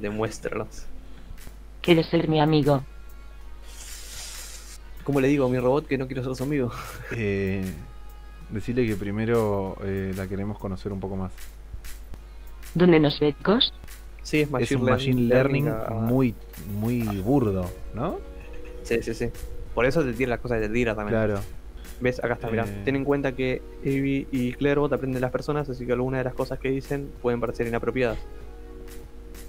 Demuéstralos. 0.01 0.87
¿Quieres 1.81 2.07
ser 2.07 2.27
mi 2.27 2.41
amigo? 2.41 2.83
¿Cómo 5.05 5.21
le 5.21 5.29
digo 5.29 5.45
a 5.45 5.49
mi 5.49 5.57
robot 5.57 5.87
que 5.87 5.97
no 5.97 6.05
quiero 6.07 6.21
ser 6.21 6.35
su 6.35 6.43
amigo? 6.43 6.69
Eh, 7.15 7.63
decirle 8.49 8.85
que 8.85 8.97
primero 8.97 9.77
eh, 9.81 10.11
la 10.17 10.27
queremos 10.27 10.59
conocer 10.59 10.91
un 10.91 10.99
poco 10.99 11.15
más. 11.15 11.31
¿Dónde 12.73 12.99
nos 12.99 13.21
becos? 13.21 13.73
Sí, 14.21 14.41
es 14.41 14.51
Machine 14.51 14.63
es 14.65 14.71
un 14.81 14.89
machine 14.89 15.21
learning, 15.21 15.67
a- 15.69 15.89
muy, 15.91 16.35
muy 16.77 17.03
burdo, 17.21 17.71
¿no? 17.95 18.17
Sí, 18.83 19.01
sí, 19.01 19.13
sí. 19.13 19.29
Por 19.73 19.85
eso 19.85 20.03
te 20.03 20.11
tira 20.11 20.31
las 20.31 20.39
cosas 20.41 20.59
te 20.59 20.67
tira 20.67 20.93
también. 20.93 21.17
Claro. 21.17 21.39
¿Ves? 22.01 22.23
Acá 22.23 22.33
está, 22.33 22.49
mirá. 22.49 22.65
Eh. 22.65 22.81
Ten 22.83 22.95
en 22.95 23.03
cuenta 23.05 23.31
que 23.33 23.61
Abby 23.81 24.27
y 24.31 24.53
Clairbot 24.53 24.91
aprenden 24.91 25.15
de 25.15 25.21
las 25.21 25.31
personas, 25.31 25.69
así 25.69 25.85
que 25.85 25.91
algunas 25.93 26.19
de 26.19 26.23
las 26.25 26.33
cosas 26.33 26.59
que 26.59 26.69
dicen 26.71 27.11
pueden 27.21 27.39
parecer 27.39 27.67
inapropiadas. 27.67 28.17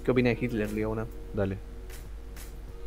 ¿Qué 0.05 0.11
opina 0.11 0.29
de 0.29 0.37
Hitler, 0.39 0.71
Leona? 0.71 1.05
Dale. 1.33 1.57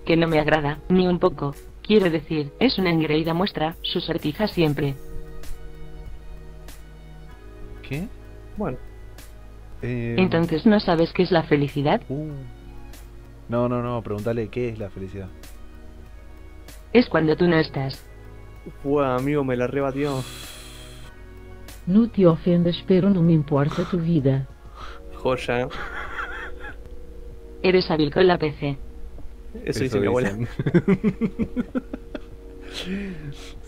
Que 0.05 0.17
no 0.17 0.29
me 0.29 0.39
agrada, 0.39 0.79
ni 0.89 1.09
un 1.09 1.19
poco. 1.19 1.55
Quiero 1.83 2.11
decir, 2.11 2.53
es 2.61 2.79
una 2.79 2.91
engreída 2.91 3.35
muestra, 3.35 3.75
su 3.83 4.01
sortija 4.01 4.47
siempre. 4.49 4.95
¿Qué? 7.89 8.07
Bueno, 8.57 8.79
Eh, 9.83 10.17
Entonces 10.19 10.65
no 10.65 10.81
sabes 10.81 11.13
qué 11.13 11.23
es 11.23 11.31
la 11.31 11.43
felicidad. 11.43 12.01
uh. 12.09 12.31
No, 13.49 13.69
no, 13.69 13.83
no, 13.83 14.03
pregúntale 14.03 14.49
qué 14.49 14.71
es 14.71 14.79
la 14.79 14.89
felicidad. 14.91 15.29
Es 16.93 17.09
cuando 17.09 17.37
tú 17.37 17.47
no 17.47 17.57
estás. 17.59 18.03
Fue 18.83 19.07
amigo, 19.07 19.45
me 19.45 19.57
la 19.57 19.67
rebatió. 19.67 20.23
No 21.87 22.09
te 22.11 22.27
ofendas, 22.27 22.77
pero 22.87 23.11
no 23.11 23.23
me 23.23 23.33
importa 23.33 23.85
tu 23.91 23.99
vida. 23.99 24.47
Joya. 25.17 25.69
Eres 27.63 27.91
hábil 27.91 28.13
con 28.13 28.27
la 28.27 28.39
PC. 28.39 28.77
Eso, 29.65 29.81
dice 29.85 30.01
mi 30.01 30.07
abuela. 30.07 30.37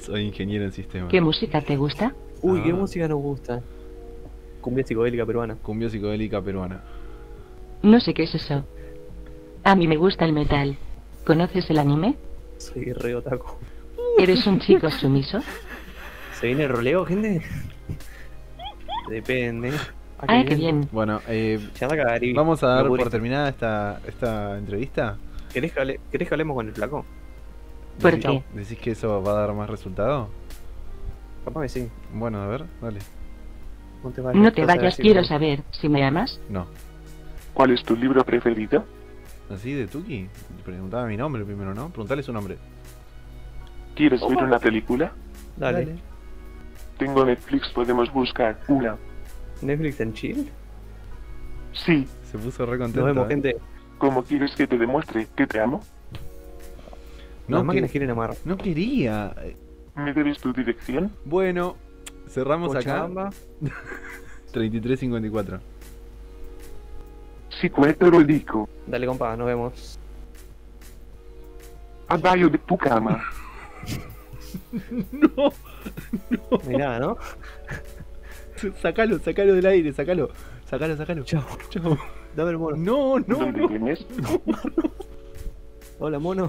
Soy 0.00 0.22
ingeniero 0.22 0.64
en 0.64 0.72
sistemas. 0.72 1.10
¿Qué 1.10 1.20
música 1.20 1.60
te 1.60 1.76
gusta? 1.76 2.14
Uy, 2.42 2.62
qué 2.62 2.70
Ah. 2.70 2.74
música 2.74 3.08
nos 3.08 3.18
gusta. 3.20 3.62
Cumbia 4.60 4.84
psicodélica 4.84 5.24
peruana. 5.24 5.56
Cumbia 5.56 5.88
psicodélica 5.88 6.42
peruana. 6.42 6.82
No 7.82 8.00
sé 8.00 8.12
qué 8.14 8.24
es 8.24 8.34
eso. 8.34 8.64
A 9.64 9.74
mí 9.76 9.86
me 9.86 9.96
gusta 9.96 10.24
el 10.24 10.32
metal. 10.32 10.76
¿Conoces 11.24 11.68
el 11.70 11.78
anime? 11.78 12.16
Soy 12.58 12.92
re 12.92 13.14
otaku. 13.14 13.52
¿Eres 14.18 14.46
un 14.46 14.60
chico 14.60 14.90
sumiso? 14.90 15.40
¿Se 16.40 16.46
viene 16.48 16.64
el 16.64 16.70
roleo, 16.70 17.04
gente? 17.04 17.42
Depende. 19.08 19.72
Ah, 20.20 20.42
qué 20.46 20.54
bien. 20.56 20.88
Bueno, 20.92 21.20
eh, 21.28 21.60
vamos 22.34 22.62
a 22.62 22.66
dar 22.68 22.86
por 22.88 23.08
terminada 23.10 23.48
esta, 23.48 24.00
esta 24.06 24.58
entrevista. 24.58 25.16
¿Querés 25.52 25.72
que, 25.72 25.80
hable- 25.80 26.00
¿Querés 26.10 26.28
que 26.28 26.34
hablemos 26.34 26.54
con 26.56 26.66
el 26.68 26.74
flaco? 26.74 27.04
¿Por 28.00 28.12
Decís- 28.14 28.22
qué? 28.52 28.58
¿Decís 28.58 28.78
que 28.78 28.90
eso 28.92 29.22
va 29.22 29.32
a 29.32 29.40
dar 29.46 29.54
más 29.54 29.70
resultado? 29.70 30.28
Capaz 31.44 31.62
que 31.62 31.68
sí. 31.68 31.88
Bueno, 32.12 32.42
a 32.42 32.46
ver, 32.48 32.64
dale. 32.82 32.98
No 34.02 34.10
te 34.10 34.20
vayas. 34.20 34.42
No 34.42 34.52
te 34.52 34.64
vayas, 34.64 34.96
quiero 34.96 35.24
saber 35.24 35.62
si 35.70 35.88
me 35.88 36.04
amas. 36.04 36.40
No. 36.48 36.66
¿Cuál 37.54 37.72
es 37.72 37.82
tu 37.82 37.96
libro 37.96 38.24
preferido? 38.24 38.84
¿Así 39.50 39.72
de 39.72 39.86
Tuki? 39.86 40.28
Preguntaba 40.64 41.06
mi 41.06 41.16
nombre 41.16 41.44
primero, 41.44 41.74
¿no? 41.74 41.88
Preguntale 41.88 42.22
su 42.22 42.32
nombre. 42.32 42.58
¿Quieres 43.98 44.20
ver 44.20 44.38
una 44.44 44.58
película? 44.60 45.12
Dale. 45.56 45.96
Tengo 46.98 47.24
Netflix, 47.24 47.68
podemos 47.70 48.12
buscar 48.12 48.56
una. 48.68 48.96
Netflix 49.60 50.00
en 50.00 50.12
chill. 50.14 50.48
Sí, 51.72 52.06
Se 52.30 52.38
puso 52.38 52.64
re 52.64 52.78
contento. 52.78 53.00
Nos 53.00 53.08
vemos, 53.14 53.26
¿eh? 53.26 53.30
gente. 53.30 53.56
¿cómo 53.98 54.22
quieres 54.22 54.54
que 54.54 54.68
te 54.68 54.78
demuestre 54.78 55.26
que 55.34 55.46
te 55.48 55.60
amo? 55.60 55.82
No, 57.48 57.56
Las 57.56 57.62
que- 57.62 57.66
máquinas 57.66 57.90
quieren 57.90 58.10
amar. 58.10 58.34
no 58.44 58.56
quería. 58.56 59.34
¿Me 59.96 60.12
debes 60.12 60.38
tu 60.38 60.52
dirección? 60.52 61.10
Bueno, 61.24 61.74
cerramos 62.28 62.70
acá. 62.70 62.78
Cochabamba. 63.02 63.30
3354. 64.52 65.58
Si 67.60 67.68
te 67.68 68.10
lo 68.10 68.22
dico, 68.22 68.68
Dale, 68.86 69.06
compa, 69.08 69.36
nos 69.36 69.46
vemos. 69.48 69.98
abajo 72.06 72.48
de 72.48 72.58
tu 72.58 72.76
cama. 72.78 73.20
No, 75.12 75.52
Mirá, 76.66 76.98
¿no? 76.98 77.16
sacalo, 78.82 79.18
sacalo 79.18 79.54
del 79.54 79.66
aire, 79.66 79.92
sacalo. 79.92 80.30
Sacalo, 80.66 80.96
sacalo. 80.96 81.22
Chao. 81.24 81.44
Chao. 81.70 81.96
Dame 82.36 82.50
el 82.50 82.58
mono. 82.58 82.76
No, 82.76 83.18
no, 83.20 83.36
¿Dónde 83.36 83.60
no. 83.60 83.68
vienes? 83.68 84.04
Hola, 85.98 86.18
mono. 86.18 86.48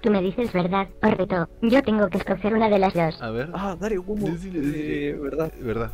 Tú 0.00 0.10
me 0.10 0.22
dices 0.22 0.52
verdad, 0.52 0.88
o 1.02 1.10
reto. 1.10 1.48
Yo 1.60 1.82
tengo 1.82 2.08
que 2.08 2.18
escoger 2.18 2.54
una 2.54 2.68
de 2.70 2.78
las 2.78 2.94
dos. 2.94 3.20
A 3.22 3.30
ver. 3.30 3.50
Ah, 3.52 3.76
dale, 3.78 3.96
¿cómo? 3.96 4.26
Decile, 4.28 4.60
decile. 4.60 5.08
Eh, 5.10 5.12
¿Verdad? 5.14 5.52
Verdad. 5.60 5.92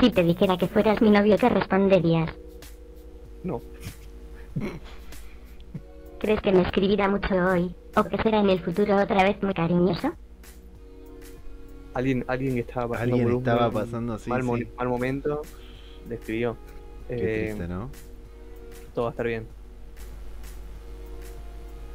Si 0.00 0.10
te 0.10 0.22
dijera 0.22 0.56
que 0.56 0.66
fueras 0.66 1.00
mi 1.00 1.10
novio, 1.10 1.36
¿qué 1.38 1.48
responderías? 1.48 2.30
No. 3.44 3.60
¿Crees 6.18 6.40
que 6.40 6.52
me 6.52 6.62
escribirá 6.62 7.08
mucho 7.08 7.34
hoy? 7.34 7.74
¿O 7.96 8.04
que 8.04 8.16
será 8.22 8.40
en 8.40 8.50
el 8.50 8.60
futuro 8.60 8.96
otra 8.96 9.22
vez 9.24 9.42
muy 9.42 9.52
cariñoso? 9.54 10.12
Alguien, 11.94 12.24
alguien 12.28 12.54
que 12.54 12.60
estaba 12.60 12.88
pasando 12.88 13.14
Alguien 13.16 13.24
por 13.26 13.32
un 13.34 13.38
estaba 13.40 13.70
pasando, 13.70 14.18
sí, 14.18 14.30
mal, 14.30 14.42
mo- 14.44 14.56
sí. 14.56 14.68
mal 14.76 14.88
momento. 14.88 15.42
Le 16.08 16.14
escribió. 16.14 16.56
Qué 17.08 17.14
Eh, 17.16 17.46
triste, 17.48 17.66
¿no? 17.68 17.90
todo 18.94 19.04
va 19.06 19.10
a 19.10 19.12
estar 19.12 19.26
bien. 19.26 19.46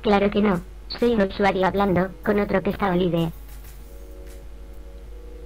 Claro 0.02 0.30
que 0.30 0.42
no. 0.42 0.62
Soy 0.90 1.14
un 1.14 1.22
usuario 1.22 1.66
hablando 1.66 2.10
con 2.24 2.40
otro 2.40 2.62
que 2.62 2.70
está 2.72 2.92
olide. 2.92 3.32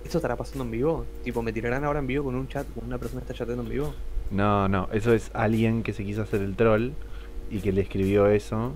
¿Esto 0.04 0.18
estará 0.18 0.36
pasando 0.36 0.64
en 0.64 0.72
vivo? 0.72 1.06
Tipo, 1.24 1.42
¿me 1.44 1.54
tirarán 1.54 1.86
ahora 1.86 2.00
en 2.00 2.08
vivo 2.08 2.26
con 2.26 2.36
un 2.36 2.48
chat? 2.48 2.66
¿Con 2.74 2.86
una 2.86 2.98
persona 2.98 3.22
que 3.22 3.26
está 3.32 3.38
chateando 3.38 3.64
en 3.64 3.70
vivo? 3.70 3.94
No, 4.32 4.68
no, 4.68 4.90
eso 4.92 5.14
es 5.14 5.30
alguien 5.34 5.84
que 5.84 5.94
se 5.94 6.04
quiso 6.04 6.24
hacer 6.24 6.42
el 6.42 6.56
troll 6.56 6.92
y 7.52 7.60
que 7.60 7.72
le 7.72 7.82
escribió 7.82 8.28
eso 8.28 8.76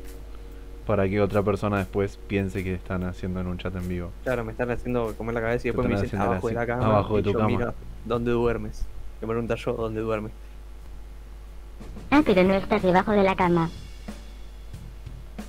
para 0.86 1.08
que 1.08 1.22
otra 1.22 1.42
persona 1.44 1.78
después 1.78 2.18
piense 2.28 2.64
que 2.64 2.74
están 2.74 3.04
haciendo 3.04 3.40
en 3.40 3.48
un 3.48 3.58
chat 3.58 3.76
en 3.76 3.88
vivo. 3.88 4.12
Claro, 4.24 4.44
me 4.44 4.52
están 4.52 4.70
haciendo 4.72 5.14
comer 5.16 5.36
la 5.36 5.42
cabeza 5.42 5.68
y 5.68 5.72
después 5.72 5.88
me 5.88 5.94
están 5.96 6.06
dicen 6.06 6.20
haciendo 6.20 6.32
abajo 6.34 6.48
de 6.50 6.54
la 6.54 6.66
cama. 6.66 6.86
abajo 6.86 7.14
de 7.16 7.20
y 7.20 7.24
tu 7.24 7.32
yo, 7.32 7.38
cama. 7.40 7.50
"Mira, 7.50 7.74
¿dónde 8.06 8.32
duermes? 8.32 8.86
Me 9.22 9.28
pregunta 9.28 9.56
yo, 9.56 9.74
¿dónde 9.74 10.02
duermes? 10.02 10.32
Ah, 12.12 12.22
pero 12.26 12.44
no 12.44 12.54
estás 12.56 12.82
debajo 12.84 13.12
de 13.12 13.24
la 13.24 13.36
cama. 13.36 13.70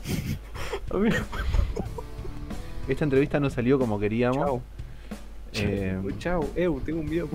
Esta 2.88 3.04
entrevista 3.04 3.40
no 3.40 3.50
salió 3.50 3.78
como 3.78 3.98
queríamos. 3.98 4.36
Chao. 4.44 4.62
Eh, 5.54 6.00
Chao. 6.18 6.44
Eu, 6.54 6.80
tengo 6.84 7.00
un 7.00 7.06
video. 7.08 7.28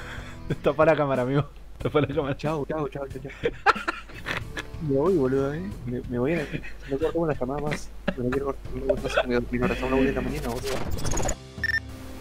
tapa 0.62 0.84
la 0.86 0.96
cámara, 0.96 1.22
amigo. 1.22 1.44
Tapa 1.78 2.00
la 2.00 2.06
cámara. 2.08 2.36
Chao, 2.36 2.64
chao, 2.66 2.88
chao, 2.88 3.06
chao. 3.08 3.20
chao. 3.22 3.92
Me 4.88 4.96
voy, 4.96 5.14
boludo, 5.16 5.54
eh. 5.54 5.62
Me, 5.86 6.00
me 6.08 6.18
voy 6.18 6.32
a. 6.34 6.38
No 6.90 6.98
quiero 6.98 7.12
una 7.20 7.34
llamada 7.34 7.60
más. 7.60 7.88
No 8.16 8.30
quiero 8.30 8.46
cortar. 8.46 8.72
Una 8.74 8.92
hora 8.94 9.96
de 10.04 10.12
la 10.12 10.20
mañana, 10.20 10.48
boludo. 10.48 11.36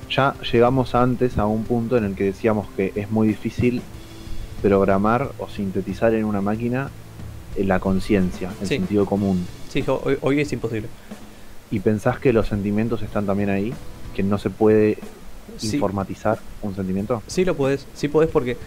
Ya 0.10 0.36
llegamos 0.52 0.96
antes 0.96 1.38
a 1.38 1.46
un 1.46 1.64
punto 1.66 1.98
en 1.98 2.06
el 2.06 2.16
que 2.16 2.26
decíamos 2.26 2.68
que 2.76 2.92
es 2.96 3.10
muy 3.12 3.28
difícil 3.28 3.82
programar 4.62 5.32
o 5.40 5.50
sintetizar 5.50 6.14
en 6.14 6.26
una 6.26 6.42
máquina 6.42 6.90
eh, 7.56 7.64
la 7.64 7.80
conciencia, 7.80 8.52
el 8.62 8.68
Sí. 8.68 8.78
sentido 8.78 9.06
común. 9.06 9.46
Sí, 9.70 9.84
hoy, 9.88 10.18
hoy 10.22 10.40
es 10.40 10.52
imposible. 10.54 10.88
Y 11.72 11.80
pensás 11.80 12.20
que 12.20 12.32
los 12.34 12.48
sentimientos 12.48 13.02
están 13.02 13.26
también 13.26 13.50
ahí, 13.50 13.74
que 14.16 14.24
no 14.24 14.38
se 14.38 14.50
puede 14.50 14.98
Sí, 15.58 15.76
informatizar 15.76 16.40
un 16.62 16.76
sentimiento. 16.76 17.22
sí 17.28 17.46
lo 17.46 17.56
podés, 17.56 17.86
sí 17.94 18.08
podés 18.08 18.30
porque 18.30 18.58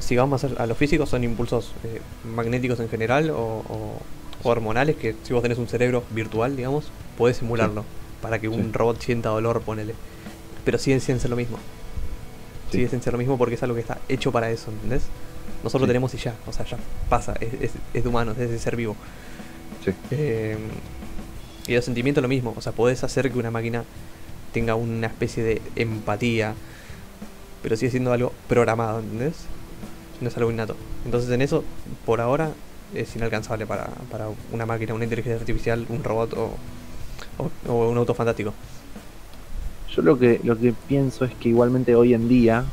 si 0.00 0.16
vamos 0.16 0.44
a, 0.44 0.48
a 0.58 0.66
lo 0.66 0.74
físico 0.74 1.06
son 1.06 1.24
impulsos 1.24 1.72
eh, 1.84 2.00
magnéticos 2.34 2.80
en 2.80 2.88
general 2.88 3.30
o, 3.30 3.36
o- 3.38 4.00
o 4.42 4.48
hormonales 4.48 4.96
que 4.96 5.14
si 5.22 5.32
vos 5.32 5.42
tenés 5.42 5.58
un 5.58 5.68
cerebro 5.68 6.04
virtual, 6.10 6.56
digamos, 6.56 6.86
podés 7.16 7.38
simularlo 7.38 7.84
para 8.20 8.38
que 8.38 8.48
un 8.48 8.64
Sí. 8.64 8.70
robot 8.72 9.00
sienta 9.00 9.28
dolor, 9.30 9.62
ponele. 9.62 9.94
Pero 10.64 10.78
siguen 10.78 11.00
sin 11.00 11.18
ser 11.20 11.30
lo 11.30 11.36
mismo. 11.36 11.56
Sí. 12.70 12.78
Sigue 12.78 12.88
sin 12.88 13.00
ser 13.02 13.12
lo 13.14 13.18
mismo 13.18 13.38
porque 13.38 13.54
es 13.54 13.62
algo 13.62 13.74
que 13.74 13.80
está 13.82 13.98
hecho 14.08 14.32
para 14.32 14.50
eso, 14.50 14.70
¿entendés? 14.70 15.02
Nosotros 15.62 15.82
lo 15.82 15.86
tenemos 15.86 16.12
y 16.14 16.18
ya, 16.18 16.34
o 16.46 16.52
sea, 16.52 16.66
ya 16.66 16.76
pasa, 17.08 17.34
es, 17.40 17.52
es, 17.60 17.70
es 17.94 18.02
de 18.02 18.08
humanos, 18.08 18.36
es 18.38 18.50
de 18.50 18.58
ser 18.58 18.76
vivo. 18.76 18.96
Sí. 19.84 19.92
Eh, 20.10 20.56
y 21.66 21.74
los 21.74 21.84
sentimientos 21.84 22.20
lo 22.20 22.28
mismo, 22.28 22.52
o 22.56 22.60
sea, 22.60 22.72
podés 22.72 23.02
hacer 23.04 23.30
que 23.32 23.38
una 23.38 23.50
máquina 23.50 23.84
tenga 24.52 24.74
una 24.74 25.06
especie 25.06 25.42
de 25.42 25.62
empatía, 25.76 26.54
pero 27.62 27.76
sigue 27.76 27.90
siendo 27.90 28.12
algo 28.12 28.32
programado, 28.48 29.00
¿entendés? 29.00 29.34
No 30.24 30.30
es 30.30 30.36
algo 30.38 30.50
innato. 30.50 30.74
Entonces 31.04 31.30
en 31.30 31.42
eso, 31.42 31.62
por 32.06 32.20
ahora, 32.22 32.50
es 32.94 33.14
inalcanzable 33.14 33.66
para, 33.66 33.84
para 34.10 34.28
una 34.52 34.64
máquina, 34.64 34.94
una 34.94 35.04
inteligencia 35.04 35.38
artificial, 35.38 35.84
un 35.90 36.02
robot 36.02 36.32
o, 36.32 36.50
o- 37.38 37.70
o 37.72 37.90
un 37.90 37.98
auto 37.98 38.14
fantástico. 38.14 38.54
Yo 39.94 40.00
lo 40.02 40.18
que, 40.18 40.40
lo 40.42 40.58
que 40.58 40.72
pienso 40.88 41.24
es 41.26 41.34
que 41.34 41.50
igualmente 41.50 41.94
hoy 41.94 42.14
en 42.14 42.26
día 42.28 42.64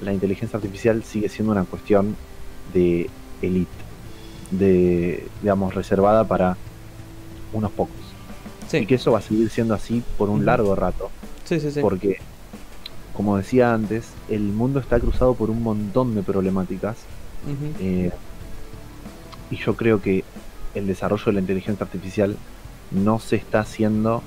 la 0.00 0.12
inteligencia 0.12 0.56
artificial 0.58 1.02
sigue 1.02 1.28
siendo 1.28 1.52
una 1.52 1.64
cuestión 1.64 2.14
de 2.72 3.10
elite, 3.42 3.68
de, 4.52 5.26
digamos, 5.42 5.74
reservada 5.74 6.22
para 6.24 6.56
unos 7.52 7.72
pocos. 7.72 7.96
Sí, 8.68 8.78
Y 8.78 8.86
que 8.86 8.94
eso 8.94 9.10
va 9.12 9.18
a 9.18 9.22
seguir 9.22 9.50
siendo 9.50 9.74
así 9.74 10.02
por 10.18 10.28
un 10.28 10.44
largo 10.46 10.74
rato. 10.76 11.10
sí, 11.44 11.58
sí. 11.60 11.70
sí. 11.72 11.80
Porque, 11.80 12.18
como 13.16 13.36
decía 13.36 13.72
antes, 13.72 14.08
el 14.28 14.42
mundo 14.42 14.78
está 14.78 15.00
cruzado 15.00 15.34
por 15.34 15.50
un 15.50 15.62
montón 15.62 16.14
de 16.14 16.22
problemáticas. 16.22 16.96
Eh, 17.80 18.10
y 19.50 19.56
yo 19.56 19.76
creo 19.76 20.02
que 20.02 20.24
el 20.74 20.86
desarrollo 20.86 21.24
de 21.26 21.32
la 21.32 21.40
inteligencia 21.40 21.84
artificial 21.84 22.36
no 22.90 23.18
se 23.18 23.36
está 23.36 23.60
haciendo 23.60 24.22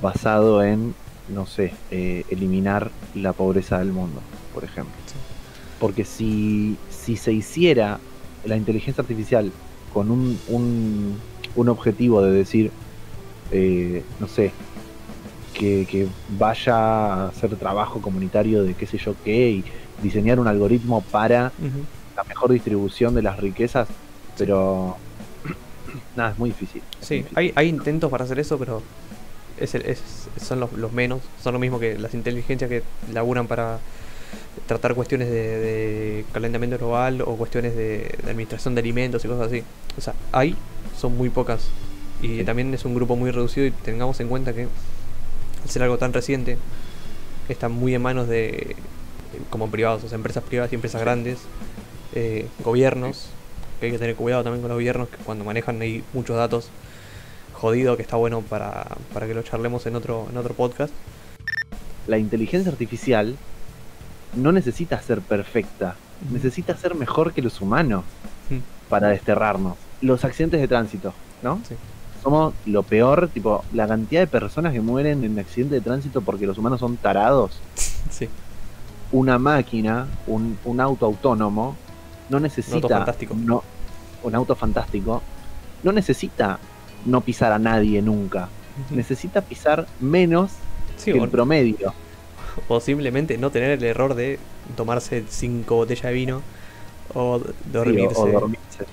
basado 0.00 0.62
en 0.62 0.94
no 1.28 1.46
sé, 1.46 1.72
eh, 1.90 2.24
eliminar 2.30 2.90
la 3.14 3.32
pobreza 3.32 3.78
del 3.78 3.92
mundo, 3.92 4.20
por 4.54 4.64
ejemplo. 4.64 4.94
Sí. 5.06 5.14
Porque 5.78 6.04
si, 6.04 6.76
si 6.90 7.16
se 7.16 7.32
hiciera 7.32 8.00
la 8.44 8.56
inteligencia 8.56 9.02
artificial 9.02 9.52
con 9.92 10.10
un, 10.10 10.38
un, 10.48 11.16
un 11.56 11.68
objetivo 11.68 12.22
de 12.22 12.32
decir, 12.32 12.70
eh, 13.52 14.02
no 14.18 14.28
sé, 14.28 14.52
que, 15.54 15.86
que 15.90 16.06
vaya 16.38 16.74
a 16.76 17.28
hacer 17.28 17.54
trabajo 17.56 18.00
comunitario 18.00 18.62
de 18.62 18.74
qué 18.74 18.86
sé 18.86 18.98
yo 18.98 19.14
qué 19.24 19.50
y 19.50 19.64
diseñar 20.02 20.40
un 20.40 20.48
algoritmo 20.48 21.02
para 21.10 21.52
la 22.16 22.24
mejor 22.24 22.52
distribución 22.52 23.14
de 23.14 23.22
las 23.22 23.38
riquezas, 23.38 23.88
pero 24.38 24.96
nada, 26.16 26.30
es 26.32 26.38
muy 26.38 26.50
difícil. 26.50 26.82
es 26.92 26.98
muy 26.98 27.06
Sí, 27.06 27.14
difícil. 27.16 27.38
hay, 27.38 27.52
hay 27.56 27.68
intentos 27.68 28.10
para 28.10 28.24
hacer 28.24 28.38
eso, 28.38 28.58
pero 28.58 28.82
es 29.58 29.74
el- 29.74 29.86
es- 29.86 30.28
son 30.40 30.60
los, 30.60 30.72
los 30.72 30.92
menos. 30.92 31.20
Son 31.42 31.52
lo 31.52 31.58
mismo 31.58 31.78
que 31.78 31.98
las 31.98 32.14
inteligencias 32.14 32.68
que 32.70 32.82
laburan 33.12 33.46
para 33.46 33.78
tratar 34.66 34.94
cuestiones 34.94 35.28
de, 35.28 35.58
de 35.58 36.24
calentamiento 36.32 36.78
global 36.78 37.20
o 37.22 37.36
cuestiones 37.36 37.74
de, 37.76 38.16
de 38.22 38.30
administración 38.30 38.74
de 38.74 38.80
alimentos 38.80 39.24
y 39.24 39.28
cosas 39.28 39.48
así. 39.48 39.62
O 39.98 40.00
sea, 40.00 40.14
hay, 40.32 40.54
son 40.98 41.16
muy 41.16 41.28
pocas. 41.30 41.68
Y 42.22 42.38
Sí. 42.38 42.44
también 42.44 42.72
es 42.74 42.84
un 42.84 42.94
grupo 42.94 43.16
muy 43.16 43.30
reducido 43.30 43.66
y 43.66 43.70
tengamos 43.70 44.20
en 44.20 44.28
cuenta 44.28 44.52
que 44.52 44.68
al 45.62 45.68
ser 45.70 45.82
algo 45.82 45.98
tan 45.98 46.12
reciente, 46.12 46.58
está 47.48 47.68
muy 47.68 47.94
en 47.94 48.02
manos 48.02 48.28
de 48.28 48.76
como 49.48 49.70
privados, 49.70 50.04
o 50.04 50.08
sea, 50.08 50.16
empresas 50.16 50.42
privadas 50.42 50.72
y 50.72 50.74
empresas 50.74 51.00
grandes, 51.00 51.38
eh, 52.14 52.48
gobiernos, 52.64 53.30
que 53.78 53.86
hay 53.86 53.92
que 53.92 53.98
tener 53.98 54.16
cuidado 54.16 54.42
también 54.42 54.62
con 54.62 54.68
los 54.68 54.76
gobiernos, 54.76 55.08
que 55.08 55.16
cuando 55.18 55.44
manejan 55.44 55.80
ahí 55.80 56.02
muchos 56.12 56.36
datos 56.36 56.68
jodido, 57.52 57.96
que 57.96 58.02
está 58.02 58.16
bueno 58.16 58.40
para, 58.42 58.86
para 59.12 59.26
que 59.26 59.34
lo 59.34 59.42
charlemos 59.42 59.86
en 59.86 59.94
otro, 59.94 60.26
en 60.30 60.36
otro 60.36 60.54
podcast. 60.54 60.92
La 62.06 62.18
inteligencia 62.18 62.72
artificial 62.72 63.36
no 64.34 64.52
necesita 64.52 65.00
ser 65.00 65.20
perfecta, 65.20 65.96
necesita 66.30 66.76
ser 66.76 66.94
mejor 66.94 67.32
que 67.32 67.42
los 67.42 67.60
humanos 67.60 68.04
Ujú. 68.50 68.60
para 68.88 69.08
desterrarnos. 69.08 69.76
Los 70.00 70.24
accidentes 70.24 70.60
de 70.60 70.68
tránsito, 70.68 71.12
¿no? 71.42 71.60
Sí. 71.68 71.74
Somos 72.22 72.52
lo 72.66 72.82
peor, 72.82 73.28
tipo, 73.32 73.64
la 73.72 73.86
cantidad 73.88 74.20
de 74.20 74.26
personas 74.26 74.72
que 74.72 74.80
mueren 74.80 75.24
en 75.24 75.38
accidentes 75.38 75.82
de 75.82 75.88
tránsito 75.88 76.20
porque 76.20 76.46
los 76.46 76.58
humanos 76.58 76.80
son 76.80 76.96
tarados. 76.96 77.58
Sí, 78.10 78.28
Una 79.12 79.38
máquina, 79.38 80.06
un, 80.26 80.58
un 80.64 80.80
auto 80.80 81.06
autónomo, 81.06 81.76
no 82.28 82.40
necesita. 82.40 82.88
fantástico. 82.88 83.34
No, 83.36 83.62
un 84.22 84.34
auto 84.34 84.54
fantástico. 84.56 85.22
No 85.82 85.92
necesita 85.92 86.58
no 87.06 87.20
pisar 87.20 87.52
a 87.52 87.58
nadie 87.58 88.02
nunca. 88.02 88.48
Necesita 88.90 89.40
pisar 89.42 89.86
menos 90.00 90.50
Sí, 90.96 91.12
que 91.12 91.20
o, 91.20 91.24
el 91.24 91.30
promedio. 91.30 91.94
o 92.68 92.80
simplemente 92.80 93.38
no 93.38 93.50
tener 93.50 93.70
el 93.70 93.84
error 93.84 94.14
de 94.14 94.38
tomarse 94.76 95.24
cinco 95.28 95.76
botellas 95.76 96.04
de 96.04 96.12
vino 96.12 96.42
o 97.14 97.38
d- 97.38 97.44
Sí, 97.46 97.52
o- 97.52 97.72
dormirse. 97.72 98.20
o 98.20 98.26
dormirse. 98.28 98.84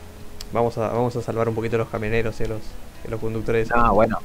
Vamos, 0.53 0.77
a, 0.77 0.89
vamos 0.89 1.15
a 1.15 1.21
salvar 1.21 1.49
un 1.49 1.55
poquito 1.55 1.75
a 1.75 1.79
los 1.79 1.89
camioneros 1.89 2.39
y 2.39 2.43
a 2.43 2.47
los, 2.47 2.61
los 3.09 3.19
conductores. 3.19 3.69
Ah, 3.73 3.91
bueno. 3.91 4.19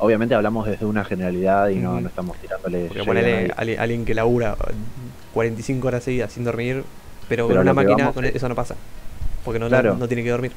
Obviamente 0.00 0.34
hablamos 0.34 0.66
desde 0.66 0.84
una 0.86 1.04
generalidad 1.04 1.68
y 1.68 1.76
no, 1.76 2.00
no 2.00 2.08
estamos 2.08 2.36
tirándole. 2.38 2.86
Porque 2.88 3.04
ponele 3.04 3.52
a 3.52 3.60
alguien, 3.60 3.78
alguien 3.80 4.04
que 4.04 4.12
labura 4.14 4.56
45 5.32 5.86
horas 5.86 6.02
seguidas 6.02 6.32
sin 6.32 6.44
dormir, 6.44 6.82
pero, 7.28 7.46
Pero 7.46 7.58
con 7.58 7.58
una 7.58 7.74
máquina 7.74 7.96
vamos 7.98 8.14
con 8.14 8.24
es- 8.24 8.34
eso 8.34 8.48
no 8.48 8.54
pasa. 8.56 8.74
Porque 9.44 9.58
no, 9.60 9.68
Claro. 9.68 9.92
no, 9.94 10.00
no 10.00 10.08
tiene 10.08 10.24
que 10.24 10.30
dormir. 10.30 10.52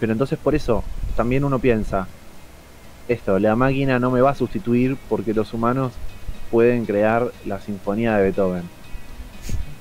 Pero 0.00 0.12
entonces 0.12 0.38
por 0.38 0.54
eso 0.54 0.82
también 1.16 1.44
uno 1.44 1.58
piensa, 1.58 2.06
esto, 3.08 3.38
la 3.38 3.54
máquina 3.56 3.98
no 3.98 4.10
me 4.10 4.20
va 4.22 4.30
a 4.30 4.34
sustituir 4.34 4.96
porque 5.08 5.34
los 5.34 5.52
humanos 5.52 5.92
pueden 6.50 6.86
crear 6.86 7.30
la 7.44 7.60
sinfonía 7.60 8.16
de 8.16 8.22
Beethoven. 8.24 8.62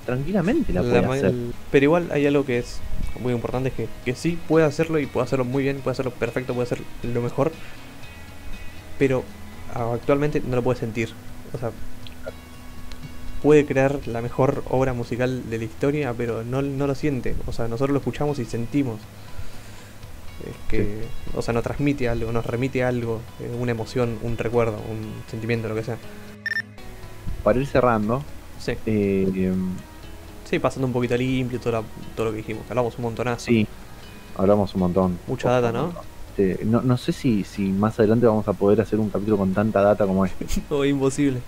Tranquilamente 0.05 0.71
la 0.73 0.83
La 0.83 0.99
hacer. 1.13 1.33
Pero 1.71 1.83
igual 1.83 2.09
hay 2.11 2.27
algo 2.27 2.45
que 2.45 2.59
es 2.59 2.79
muy 3.19 3.33
importante, 3.33 3.69
es 3.69 3.75
que, 3.75 3.87
que 4.03 4.15
sí 4.15 4.37
puede 4.47 4.65
hacerlo 4.65 4.99
y 4.99 5.05
puede 5.05 5.25
hacerlo 5.25 5.45
muy 5.45 5.63
bien, 5.63 5.77
puede 5.77 5.93
hacerlo 5.93 6.11
perfecto, 6.11 6.53
puede 6.53 6.65
hacer 6.65 6.81
lo 7.03 7.21
mejor, 7.21 7.51
pero 8.97 9.23
actualmente 9.73 10.41
no 10.41 10.55
lo 10.55 10.63
puede 10.63 10.79
sentir. 10.79 11.09
O 11.53 11.57
sea, 11.57 11.71
puede 13.41 13.65
crear 13.65 13.99
la 14.07 14.21
mejor 14.21 14.63
obra 14.69 14.93
musical 14.93 15.49
de 15.49 15.57
la 15.57 15.63
historia, 15.63 16.13
pero 16.17 16.43
no, 16.43 16.61
no 16.61 16.87
lo 16.87 16.95
siente. 16.95 17.35
O 17.45 17.51
sea, 17.51 17.67
nosotros 17.67 17.93
lo 17.93 17.99
escuchamos 17.99 18.39
y 18.39 18.45
sentimos. 18.45 18.99
Es 20.45 20.55
que, 20.69 21.03
o 21.33 21.41
sea, 21.41 21.53
nos 21.53 21.63
transmite 21.63 22.09
algo, 22.09 22.31
nos 22.31 22.45
remite 22.45 22.83
algo, 22.83 23.21
eh, 23.39 23.55
una 23.57 23.71
emoción, 23.71 24.19
un 24.21 24.37
recuerdo, 24.37 24.77
un 24.77 25.13
sentimiento, 25.29 25.69
lo 25.69 25.75
que 25.75 25.83
sea. 25.83 25.97
Para 27.43 27.59
ir 27.59 27.67
cerrando, 27.67 28.23
Sí, 28.59 28.73
eh, 28.85 29.53
pasando 30.59 30.87
un 30.87 30.93
poquito 30.93 31.15
limpio 31.17 31.59
todo, 31.59 31.73
la- 31.73 31.83
todo 32.15 32.27
lo 32.27 32.31
que 32.31 32.37
dijimos, 32.37 32.63
que 32.65 32.71
hablamos 32.71 32.95
un 32.97 33.03
montonazo. 33.03 33.45
sí, 33.45 33.67
hablamos 34.37 34.73
un 34.75 34.79
montón. 34.81 35.19
Mucha 35.27 35.49
data, 35.49 35.71
¿no? 35.71 35.93
No, 36.65 36.81
no 36.81 36.97
sé 36.97 37.13
si, 37.13 37.43
si 37.45 37.61
más 37.63 37.97
adelante 37.97 38.25
vamos 38.25 38.45
a 38.49 38.53
poder 38.53 38.81
hacer 38.81 38.99
un 38.99 39.09
capítulo 39.09 39.37
con 39.37 39.53
tanta 39.53 39.81
data 39.81 40.05
como 40.05 40.25
este. 40.25 40.45
No, 40.69 40.83
imposible. 40.83 41.39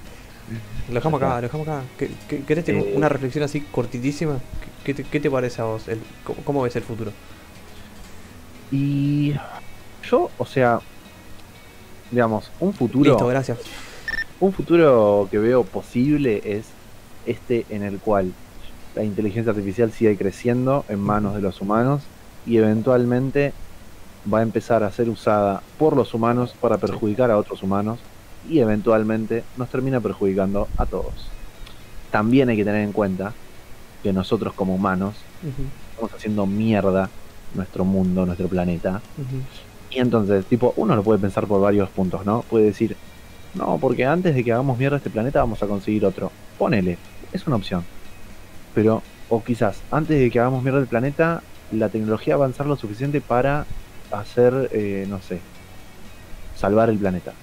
Lo 0.88 0.94
dejamos 0.96 1.22
acá, 1.22 1.36
lo 1.36 1.42
dejamos 1.42 1.68
acá. 1.68 1.82
¿Qué- 1.98 2.10
qué- 2.30 2.42
¿Querés 2.44 2.64
tener 2.64 2.88
Eh. 2.88 2.94
una 2.96 3.10
reflexión 3.10 3.44
así 3.44 3.60
cortitísima? 3.62 4.40
¿Qué, 4.86 4.94
qué 4.94 5.04
te, 5.04 5.10
qué 5.10 5.20
te 5.20 5.30
parece 5.30 5.62
a 5.62 5.66
vos? 5.66 5.90
El, 5.90 6.00
cómo, 6.24 6.38
cómo 6.46 6.62
ves 6.62 6.76
el 6.78 6.84
futuro? 6.84 7.12
Y 8.72 9.34
yo, 10.10 10.30
o 10.38 10.46
sea, 10.46 10.80
digamos, 12.12 12.50
un 12.60 12.74
futuro... 12.74 13.10
Listo, 13.10 13.28
gracias. 13.28 13.60
Un 14.40 14.54
futuro 14.54 15.28
que 15.32 15.38
veo 15.40 15.64
posible 15.64 16.42
es 16.46 16.66
este 17.26 17.66
en 17.70 17.84
el 17.84 18.00
cual 18.00 18.32
la 18.98 19.04
inteligencia 19.04 19.52
artificial 19.52 19.92
sigue 19.92 20.18
creciendo 20.18 20.84
en 20.90 21.00
manos 21.00 21.36
de 21.36 21.42
los 21.42 21.62
humanos 21.62 22.02
y 22.48 22.58
eventualmente 22.58 23.54
va 24.32 24.40
a 24.40 24.42
empezar 24.42 24.84
a 24.84 24.92
ser 24.92 25.08
usada 25.08 25.62
por 25.78 25.96
los 25.96 26.16
humanos 26.16 26.56
para 26.60 26.78
perjudicar 26.78 27.30
a 27.30 27.38
otros 27.38 27.62
humanos 27.62 28.00
y 28.50 28.58
eventualmente 28.60 29.44
nos 29.56 29.70
termina 29.70 30.00
perjudicando 30.00 30.68
a 30.78 30.88
todos. 30.88 31.30
También 32.10 32.50
hay 32.50 32.58
que 32.58 32.66
tener 32.66 32.82
en 32.82 32.92
cuenta 32.92 33.34
que 34.02 34.12
nosotros 34.12 34.54
como 34.56 34.74
humanos 34.74 35.14
estamos 35.92 36.12
haciendo 36.14 36.48
mierda 36.48 37.12
nuestro 37.54 37.86
mundo, 37.86 38.26
nuestro 38.26 38.48
planeta, 38.48 39.00
y 39.92 40.00
entonces, 40.00 40.44
tipo, 40.46 40.74
uno 40.76 40.96
lo 40.96 41.04
puede 41.04 41.20
pensar 41.20 41.46
por 41.46 41.62
varios 41.62 41.90
puntos, 41.90 42.26
¿no? 42.26 42.42
Puede 42.50 42.66
decir, 42.66 42.98
no, 43.54 43.78
porque 43.80 44.06
antes 44.06 44.34
de 44.34 44.44
que 44.44 44.52
hagamos 44.52 44.78
mierda 44.78 44.98
este 44.98 45.12
planeta 45.12 45.40
vamos 45.40 45.62
a 45.62 45.68
conseguir 45.68 46.04
otro. 46.04 46.32
Ponele, 46.58 46.98
es 47.32 47.46
una 47.46 47.58
opción. 47.58 47.86
Pero, 48.78 49.02
o 49.28 49.44
quizás, 49.44 49.82
antes 49.90 50.20
de 50.20 50.30
que 50.30 50.40
hagamos 50.40 50.62
mierda 50.62 50.78
el 50.80 50.86
planeta, 50.86 51.42
la 51.72 51.90
tecnología 51.90 52.38
va 52.38 52.44
a 52.44 52.46
avanzar 52.46 52.68
lo 52.68 52.76
suficiente 52.76 53.22
para 53.22 53.66
hacer, 54.12 54.70
eh, 54.72 55.08
no 55.10 55.20
sé, 55.20 55.40
salvar 56.56 56.92
el 56.92 57.00
planeta. 57.00 57.34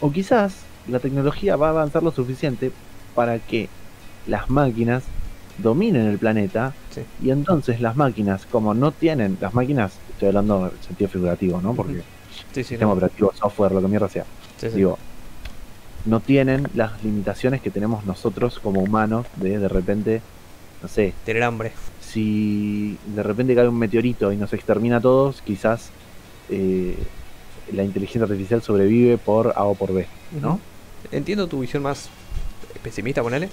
O 0.00 0.12
quizás 0.12 0.64
la 0.88 1.00
tecnología 1.00 1.56
va 1.56 1.66
a 1.66 1.70
avanzar 1.70 2.04
lo 2.04 2.12
suficiente 2.12 2.70
para 3.16 3.40
que 3.40 3.68
las 4.28 4.48
máquinas 4.48 5.02
dominen 5.58 6.06
el 6.06 6.18
planeta 6.20 6.72
Sí. 6.90 7.00
y 7.20 7.30
entonces 7.30 7.80
las 7.80 7.96
máquinas, 7.96 8.46
como 8.46 8.74
no 8.74 8.92
tienen, 8.92 9.38
las 9.40 9.52
máquinas, 9.54 9.98
estoy 10.08 10.28
hablando 10.28 10.66
en 10.66 10.82
sentido 10.84 11.10
figurativo, 11.10 11.60
¿no? 11.60 11.74
Porque 11.74 11.94
Ujú. 11.94 12.02
Sí, 12.52 12.62
sí, 12.62 12.64
sistema 12.64 12.90
no. 12.92 12.96
operativo, 12.96 13.32
software, 13.34 13.72
lo 13.72 13.82
que 13.82 13.88
mierda 13.88 14.08
sea. 14.08 14.24
Sí, 14.56 14.70
sí. 14.70 14.76
Digo, 14.76 14.96
no 16.04 16.20
tienen 16.20 16.68
las 16.74 17.02
limitaciones 17.04 17.60
que 17.62 17.70
tenemos 17.70 18.04
nosotros 18.04 18.58
como 18.58 18.80
humanos 18.82 19.26
de 19.36 19.58
de 19.58 19.68
repente, 19.68 20.20
no 20.82 20.88
sé, 20.88 21.12
Tener 21.24 21.42
hambre. 21.44 21.72
si 22.00 22.96
de 23.14 23.22
repente 23.22 23.54
cae 23.54 23.68
un 23.68 23.78
meteorito 23.78 24.32
y 24.32 24.36
nos 24.36 24.52
extermina 24.52 24.96
a 24.96 25.00
todos, 25.00 25.42
quizás 25.42 25.90
eh, 26.50 26.96
la 27.72 27.84
inteligencia 27.84 28.22
artificial 28.24 28.62
sobrevive 28.62 29.16
por 29.18 29.52
A 29.56 29.64
o 29.64 29.74
por 29.74 29.92
B, 29.92 30.06
¿no? 30.40 30.58
Entiendo 31.10 31.46
tu 31.46 31.60
visión 31.60 31.82
más 31.82 32.08
pesimista, 32.82 33.22
ponele, 33.22 33.48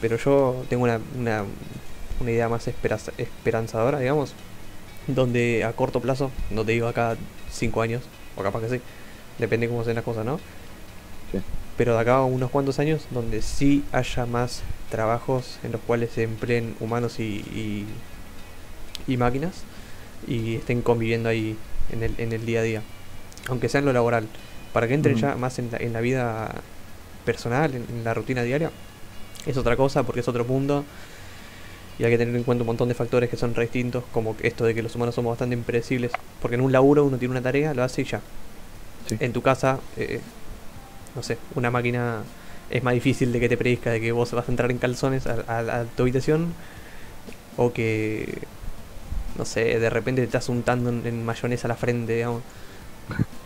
pero 0.00 0.16
yo 0.16 0.64
tengo 0.68 0.84
una, 0.84 1.00
una, 1.18 1.44
una 2.20 2.30
idea 2.30 2.48
más 2.48 2.68
esperanza- 2.68 3.12
esperanzadora, 3.18 3.98
digamos, 3.98 4.32
donde 5.08 5.64
a 5.64 5.72
corto 5.72 6.00
plazo, 6.00 6.30
no 6.50 6.64
te 6.64 6.72
digo 6.72 6.86
acá 6.86 7.16
5 7.50 7.82
años, 7.82 8.02
o 8.36 8.42
capaz 8.42 8.60
que 8.60 8.68
sí, 8.68 8.80
depende 9.38 9.68
cómo 9.68 9.82
sean 9.82 9.96
las 9.96 10.04
cosas, 10.04 10.24
¿no? 10.24 10.38
Sí. 11.32 11.38
Pero 11.80 11.94
de 11.94 12.00
acá 12.00 12.16
a 12.16 12.24
unos 12.26 12.50
cuantos 12.50 12.78
años, 12.78 13.06
donde 13.10 13.40
sí 13.40 13.82
haya 13.90 14.26
más 14.26 14.60
trabajos 14.90 15.58
en 15.64 15.72
los 15.72 15.80
cuales 15.80 16.10
se 16.10 16.24
empleen 16.24 16.74
humanos 16.78 17.18
y, 17.18 17.22
y, 17.22 17.86
y 19.06 19.16
máquinas 19.16 19.62
y 20.28 20.56
estén 20.56 20.82
conviviendo 20.82 21.30
ahí 21.30 21.56
en 21.90 22.02
el, 22.02 22.14
en 22.18 22.34
el 22.34 22.44
día 22.44 22.60
a 22.60 22.64
día, 22.64 22.82
aunque 23.48 23.70
sea 23.70 23.78
en 23.78 23.86
lo 23.86 23.94
laboral, 23.94 24.26
para 24.74 24.88
que 24.88 24.92
entren 24.92 25.14
Ujú. 25.14 25.22
ya 25.22 25.36
más 25.36 25.58
en 25.58 25.70
la, 25.70 25.78
en 25.78 25.94
la 25.94 26.02
vida 26.02 26.54
personal, 27.24 27.74
en, 27.74 27.86
en 27.88 28.04
la 28.04 28.12
rutina 28.12 28.42
diaria, 28.42 28.70
es 29.46 29.56
otra 29.56 29.74
cosa 29.74 30.02
porque 30.02 30.20
es 30.20 30.28
otro 30.28 30.44
mundo 30.44 30.84
y 31.98 32.04
hay 32.04 32.10
que 32.10 32.18
tener 32.18 32.36
en 32.36 32.42
cuenta 32.42 32.62
un 32.62 32.66
montón 32.66 32.88
de 32.88 32.94
factores 32.94 33.30
que 33.30 33.38
son 33.38 33.54
re 33.54 33.62
distintos, 33.62 34.04
como 34.12 34.36
esto 34.42 34.66
de 34.66 34.74
que 34.74 34.82
los 34.82 34.94
humanos 34.96 35.14
somos 35.14 35.30
bastante 35.30 35.54
impredecibles, 35.54 36.12
porque 36.42 36.56
en 36.56 36.60
un 36.60 36.72
laburo 36.72 37.06
uno 37.06 37.16
tiene 37.16 37.32
una 37.32 37.40
tarea, 37.40 37.72
lo 37.72 37.82
hace 37.82 38.02
y 38.02 38.04
ya. 38.04 38.20
Sí. 39.08 39.16
En 39.18 39.32
tu 39.32 39.40
casa, 39.40 39.80
eh, 39.96 40.20
no 41.20 41.24
sé, 41.24 41.38
una 41.54 41.70
máquina 41.70 42.22
es 42.70 42.82
más 42.82 42.94
difícil 42.94 43.32
de 43.32 43.40
que 43.40 43.48
te 43.48 43.56
predizca 43.58 43.90
de 43.90 44.00
que 44.00 44.12
vos 44.12 44.32
vas 44.32 44.48
a 44.48 44.50
entrar 44.52 44.70
en 44.70 44.78
calzones 44.78 45.26
a, 45.26 45.44
a- 45.48 45.80
a 45.80 45.84
tu 45.84 46.02
habitación 46.04 46.54
o 47.56 47.72
que, 47.72 48.38
no 49.36 49.44
sé, 49.44 49.78
de 49.78 49.90
repente 49.90 50.22
te 50.22 50.26
estás 50.26 50.48
untando 50.48 50.90
en, 50.90 51.06
en 51.06 51.24
mayonesa 51.24 51.68
la 51.68 51.76
frente, 51.76 52.14
digamos. 52.14 52.42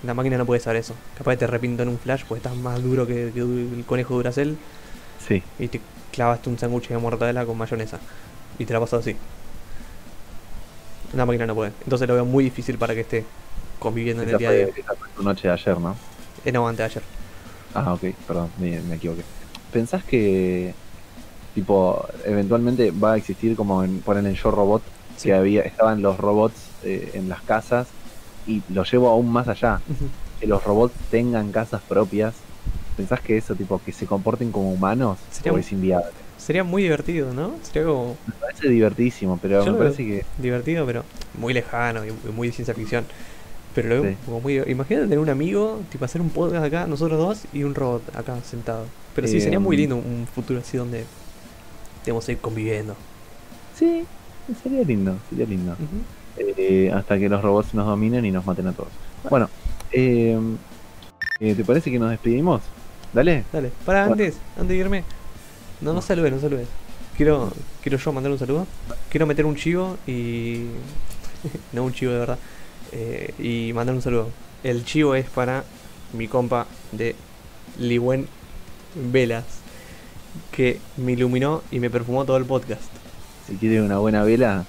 La 0.03 0.15
máquina 0.15 0.37
no 0.39 0.47
puede 0.47 0.61
saber 0.61 0.81
eso. 0.81 0.95
Capaz 1.15 1.37
te 1.37 1.47
repinto 1.47 1.83
en 1.83 1.89
un 1.89 1.99
flash 1.99 2.25
porque 2.29 2.39
estás 2.39 2.57
más 2.57 2.83
duro 2.83 3.07
que, 3.07 3.33
que 3.33 3.41
el 3.41 3.85
conejo 3.87 4.15
de 4.15 4.17
Duracell 4.19 4.59
Sí. 5.19 5.43
y 5.59 5.69
te 5.69 5.81
clavaste 6.13 6.51
un 6.51 6.59
sándwich 6.59 6.89
de 6.89 6.99
mortadela 6.99 7.47
con 7.47 7.59
mayonesa 7.59 8.01
y 8.59 8.67
te 8.67 8.73
la 8.75 8.81
pasas 8.81 9.01
así. 9.01 9.21
La 11.13 11.25
máquina 11.27 11.47
no 11.47 11.55
puede. 11.55 11.73
Entonces 11.85 12.07
lo 12.09 12.15
veo 12.15 12.25
muy 12.27 12.45
difícil 12.45 12.79
para 12.79 12.95
que 12.95 13.01
esté 13.03 13.33
conviviendo 13.79 14.23
en 14.23 14.29
el 14.31 14.39
día 14.39 14.51
a 14.51 14.53
día. 14.53 14.69
fue, 14.69 14.81
esa 14.81 14.95
fue 14.97 15.09
tu 15.15 15.23
noche 15.23 15.49
de 15.49 15.55
ayer, 15.55 15.79
¿no? 15.81 16.03
Eh, 16.45 16.53
no, 16.53 16.69
antes 16.69 16.79
de 16.79 16.85
ayer. 16.85 17.05
Ah, 17.75 17.93
ok, 17.95 18.05
perdón, 18.27 18.51
me, 18.61 18.81
me 18.83 18.97
equivoqué. 18.97 19.23
¿Pensás 19.73 20.05
que, 20.05 20.73
tipo, 21.55 22.07
eventualmente 22.25 22.91
va 22.93 23.13
a 23.13 23.17
existir 23.17 23.57
como 23.57 23.83
en, 23.83 23.99
ponen 24.01 24.27
en 24.27 24.35
Yo 24.35 24.51
Robot, 24.51 24.83
Sí. 25.17 25.29
que 25.29 25.35
había, 25.35 25.63
estaban 25.63 26.03
los 26.03 26.19
robots 26.19 26.55
eh, 26.85 27.13
en 27.15 27.29
las 27.29 27.41
casas 27.43 27.87
y 28.49 28.63
lo 28.69 28.83
llevo 28.85 29.09
aún 29.11 29.33
más 29.33 29.47
allá, 29.49 29.81
que 30.41 30.47
los 30.47 30.63
robots 30.65 30.95
tengan 31.11 31.53
casas 31.53 31.83
propias? 31.89 32.35
¿Pensás 32.97 33.21
que 33.21 33.37
eso, 33.37 33.55
tipo, 33.55 33.81
que 33.85 33.93
se 33.93 34.07
comporten 34.07 34.51
como 34.53 34.73
humanos 34.73 35.19
Sería 35.31 35.53
o 35.53 35.59
es 35.59 35.71
inviable? 35.73 36.07
Sería 36.37 36.65
muy 36.65 36.83
divertido, 36.83 37.33
¿no? 37.33 37.53
Sería 37.63 37.87
como 37.89 38.17
Me 38.27 38.35
parece 38.35 38.69
divertidísimo, 38.69 39.39
pero 39.41 39.65
Yo 39.65 39.73
me 39.73 39.79
parece 39.79 40.05
que 40.05 40.25
divertido, 40.39 40.85
pero 40.85 41.05
muy 41.39 41.55
lejano 41.55 42.05
y 42.05 42.09
y 42.09 42.33
muy 42.33 42.49
de 42.49 42.55
ciencia 42.55 42.75
ficción. 42.75 43.05
Pero 43.75 43.89
lo 43.89 44.03
veo 44.03 44.13
Sí. 44.13 44.19
como 44.25 44.41
muy. 44.41 44.59
Imagínate 44.67 45.05
tener 45.07 45.19
un 45.19 45.29
amigo, 45.31 45.81
tipo 45.91 46.05
hacer 46.05 46.21
un 46.21 46.31
podcast 46.31 46.65
acá, 46.65 46.87
nosotros 46.87 47.19
dos, 47.19 47.43
y 47.53 47.65
un 47.65 47.75
robot 47.75 48.15
acá 48.17 48.37
sentado. 48.45 48.87
Pero 49.15 49.27
sí, 49.29 49.39
Eh, 49.39 49.41
sería 49.41 49.59
muy 49.61 49.77
um, 49.77 49.81
lindo 49.81 49.97
un 49.97 50.27
futuro 50.33 50.61
así 50.61 50.77
donde 50.77 51.05
debemos 52.05 52.29
ir 52.29 52.39
conviviendo. 52.39 52.95
sí, 53.77 54.05
sería 54.63 54.83
lindo, 54.85 55.17
sería 55.31 55.47
lindo. 55.47 55.77
Eh, 56.37 56.91
hasta 56.95 57.19
que 57.19 57.29
los 57.29 57.43
robots 57.43 57.75
nos 57.75 57.87
dominen 57.87 58.25
y 58.25 58.31
nos 58.31 58.45
maten 58.47 58.67
a 58.67 58.73
todos. 58.73 58.91
Bueno, 59.31 59.49
eh, 59.93 60.39
eh, 61.41 61.55
¿te 61.55 61.65
parece 61.65 61.91
que 61.91 61.99
nos 61.99 62.11
despedimos? 62.11 62.63
Dale. 63.13 63.45
Dale, 63.53 63.71
para 63.87 64.05
antes, 64.05 64.37
antes 64.57 64.69
de 64.69 64.77
irme. 64.77 65.05
No, 65.81 65.93
no 65.93 66.03
saludes, 66.03 66.33
no 66.33 66.41
saludes. 66.41 66.67
Quiero, 67.17 67.53
quiero 67.83 67.97
yo 67.99 68.13
mandar 68.13 68.33
un 68.33 68.39
saludo. 68.39 68.67
Quiero 69.11 69.27
meter 69.27 69.47
un 69.47 69.55
chivo 69.57 69.97
y. 70.07 70.65
no 71.73 71.85
un 71.85 71.93
chivo 71.93 72.13
de 72.13 72.19
verdad. 72.19 72.39
Eh, 72.95 73.35
y 73.39 73.73
mandar 73.75 73.95
un 73.95 74.01
saludo. 74.03 74.31
El 74.63 74.85
chivo 74.85 75.15
es 75.15 75.29
para 75.29 75.65
mi 76.15 76.29
compa 76.29 76.67
de 76.93 77.15
Liwen 77.79 78.27
Velas. 79.13 79.45
Que 80.51 80.81
me 80.97 81.13
iluminó 81.13 81.63
y 81.71 81.79
me 81.81 81.91
perfumó 81.91 82.25
todo 82.25 82.37
el 82.39 82.45
podcast. 82.45 82.83
Si 83.47 83.55
quieren 83.57 83.83
una 83.83 83.99
buena 83.99 84.25
vela, 84.25 84.65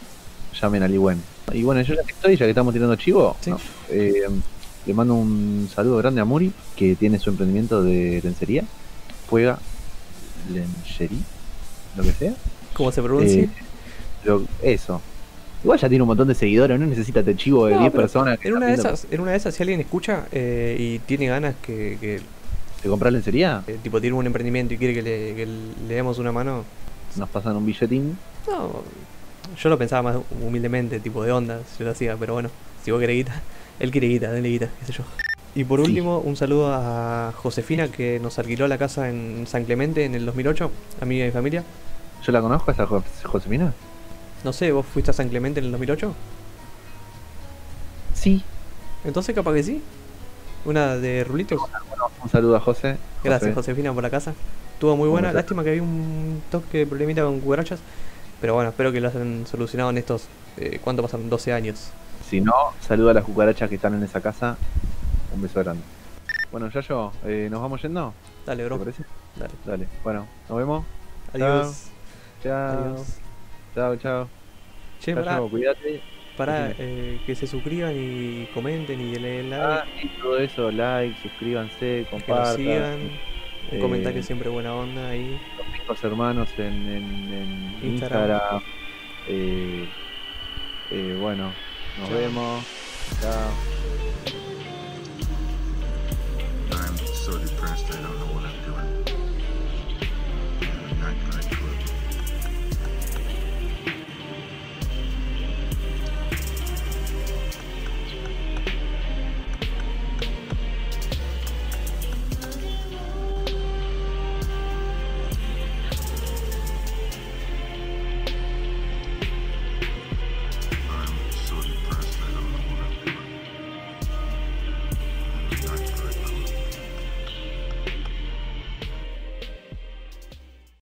llamen 0.61 0.83
a 0.83 0.87
Liwen. 0.87 1.21
Y 1.53 1.63
bueno, 1.63 1.81
yo 1.81 1.95
ya 1.95 2.03
que 2.03 2.11
estoy, 2.11 2.35
ya 2.35 2.45
que 2.45 2.49
estamos 2.51 2.73
tirando 2.73 2.95
chivo, 2.97 3.35
Sí. 3.41 3.49
no, 3.51 3.59
eh, 3.89 4.25
le 4.85 4.93
mando 4.93 5.15
un 5.15 5.67
saludo 5.73 5.97
grande 5.97 6.21
a 6.21 6.25
Muri, 6.25 6.51
que 6.75 6.95
tiene 6.95 7.17
su 7.19 7.29
emprendimiento 7.31 7.81
de 7.81 8.19
lencería. 8.23 8.63
Juega 9.29 9.57
lencería, 10.51 11.23
lo 11.95 12.03
que 12.03 12.11
sea. 12.11 12.33
¿Cómo 12.73 12.91
se 12.91 13.01
pronuncia? 13.01 13.41
Eh, 13.43 13.49
lo- 14.23 14.43
eso. 14.61 15.01
Igual 15.65 15.79
ya 15.79 15.89
tiene 15.89 16.03
un 16.03 16.07
montón 16.09 16.27
de 16.27 16.35
seguidores, 16.35 16.79
no 16.79 16.85
necesita 16.85 17.21
este 17.21 17.35
chivo 17.35 17.65
de 17.65 17.73
No, 17.73 17.79
10 17.79 17.91
pero 17.91 18.03
personas. 18.03 18.37
que 18.37 18.49
en, 18.49 18.53
una 18.53 18.67
de 18.67 18.75
esas, 18.75 19.07
en 19.09 19.19
una 19.19 19.31
de 19.31 19.37
esas, 19.37 19.55
si 19.55 19.63
alguien 19.63 19.79
escucha 19.79 20.27
eh, 20.31 20.77
y 20.79 20.99
tiene 20.99 21.25
ganas 21.25 21.55
que, 21.65 21.97
que 21.99 22.21
¿Te 22.83 22.87
compras 22.87 23.11
lencería? 23.11 23.63
eh, 23.65 23.79
tipo 23.81 23.99
tiene 23.99 24.15
un 24.15 24.27
emprendimiento 24.27 24.75
y 24.75 24.77
quiere 24.77 24.93
que 24.93 25.01
le, 25.01 25.33
que 25.35 25.47
le 25.87 25.95
demos 25.95 26.19
una 26.19 26.31
mano, 26.31 26.63
Nos 27.15 27.27
pasan 27.29 27.55
un 27.57 27.65
billetín. 27.65 28.15
No, 28.47 28.83
yo 29.59 29.69
lo 29.69 29.77
pensaba 29.79 30.03
más 30.03 30.17
humildemente, 30.39 30.99
tipo 30.99 31.23
de 31.23 31.31
onda, 31.31 31.61
si 31.75 31.83
lo 31.83 31.89
hacía, 31.89 32.15
pero 32.15 32.33
bueno, 32.33 32.49
si 32.83 32.91
vos 32.91 32.99
querés 32.99 33.15
guita, 33.15 33.41
él 33.79 33.89
quiere 33.89 34.05
guita, 34.07 34.31
dale 34.31 34.47
guita, 34.47 34.69
qué 34.79 34.85
sé 34.85 34.93
yo. 34.93 35.03
Y 35.55 35.63
por 35.63 35.79
Sí. 35.79 35.85
último, 35.87 36.19
un 36.19 36.35
saludo 36.35 36.71
a 36.75 37.33
Josefina 37.37 37.87
que 37.87 38.19
nos 38.19 38.37
alquiló 38.37 38.67
la 38.67 38.77
casa 38.77 39.09
en 39.09 39.45
San 39.47 39.65
Clemente 39.65 40.05
en 40.05 40.13
el 40.13 40.27
2008, 40.27 40.69
amiga 41.01 41.23
de 41.23 41.29
mi 41.29 41.33
familia. 41.33 41.63
¿Yo 42.23 42.31
la 42.31 42.41
conozco, 42.41 42.69
esa 42.69 42.85
Jo- 42.85 43.03
Josefina? 43.23 43.73
No 44.45 44.53
sé, 44.53 44.71
¿vos 44.71 44.85
fuiste 44.85 45.09
a 45.09 45.13
San 45.15 45.27
Clemente 45.27 45.59
en 45.59 45.65
el 45.65 45.71
2008? 45.71 46.13
Sí. 48.13 48.43
Entonces 49.03 49.33
capaz 49.33 49.55
que 49.55 49.63
sí. 49.63 49.81
Una 50.65 50.97
de 50.97 51.23
rulitos. 51.23 51.59
Un 52.23 52.29
saludo 52.29 52.55
a 52.55 52.59
José. 52.59 52.97
Gracias 53.23 53.55
José. 53.55 53.71
Josefina 53.71 53.91
por 53.91 54.03
la 54.03 54.11
casa. 54.11 54.35
Estuvo 54.73 54.95
muy 54.95 55.09
buena, 55.09 55.33
lástima 55.33 55.63
que 55.63 55.69
había 55.69 55.81
un 55.81 56.43
toque 56.51 56.77
de 56.77 56.85
problemita 56.85 57.23
con 57.23 57.39
cucarachas. 57.39 57.79
Pero 58.39 58.53
bueno, 58.53 58.69
espero 58.69 58.91
que 58.91 59.01
lo 59.01 59.07
hayan 59.07 59.47
solucionado 59.47 59.89
en 59.89 59.97
estos, 59.97 60.27
eh, 60.57 60.79
¿cuánto 60.83 61.01
pasan? 61.01 61.27
12 61.27 61.51
años. 61.51 61.89
Si 62.29 62.39
no, 62.39 62.53
saludo 62.81 63.09
a 63.09 63.13
las 63.15 63.23
cucarachas 63.23 63.67
que 63.67 63.75
están 63.77 63.95
en 63.95 64.03
esa 64.03 64.21
casa. 64.21 64.57
Un 65.33 65.41
beso 65.41 65.59
grande. 65.63 65.81
Bueno, 66.51 66.69
ya 66.69 66.81
yo, 66.81 67.11
eh, 67.25 67.47
¿nos 67.49 67.61
vamos 67.63 67.81
yendo? 67.81 68.13
Dale, 68.45 68.61
¿Te 68.61 68.69
bro. 68.69 68.77
parece? 68.77 69.03
Dale. 69.37 69.53
Dale. 69.65 69.87
Bueno, 70.03 70.27
nos 70.47 70.57
vemos. 70.59 70.85
Adiós. 71.33 71.85
Chao. 72.43 72.93
Adiós. 72.93 73.24
Chao, 73.75 73.95
chao. 73.97 74.29
Che, 75.01 75.11
Yayo, 75.11 75.23
pará, 75.25 75.41
cuídate. 75.49 76.01
pará, 76.37 76.67
Decime. 76.69 76.75
eh, 76.79 77.19
que 77.25 77.35
se 77.35 77.45
suscriban 77.47 77.93
y 77.95 78.45
comenten 78.53 78.99
y 79.01 79.11
den 79.11 79.49
like, 79.49 79.63
Ah, 79.63 79.83
sí, 80.01 80.09
todo 80.21 80.37
eso, 80.39 80.71
like, 80.71 81.15
suscríbanse, 81.21 81.77
que 81.79 82.07
nos 82.11 82.23
compartan. 82.23 82.55
sigan. 82.55 82.99
Un 83.71 83.77
Eh, 83.77 83.79
comentario 83.79 84.21
siempre 84.23 84.47
buena 84.49 84.73
onda 84.75 85.09
ahí. 85.09 85.39
Los 85.57 85.67
mismos 85.67 86.03
hermanos 86.03 86.49
en, 86.57 86.65
en, 86.65 87.33
en 87.33 87.79
Instagram. 87.83 88.29
Instagram. 88.31 88.61
Eh, 89.27 89.89
eh, 90.91 91.17
bueno, 91.19 91.51
nos 91.99 92.09
Chao. 92.09 92.17
vemos. 92.17 92.63
Chao. 93.21 93.51
I'm 96.71 96.97
so 97.07 97.37
depressed 97.39 97.89
I 97.91 98.01
don't 98.03 98.19
know 98.19 98.34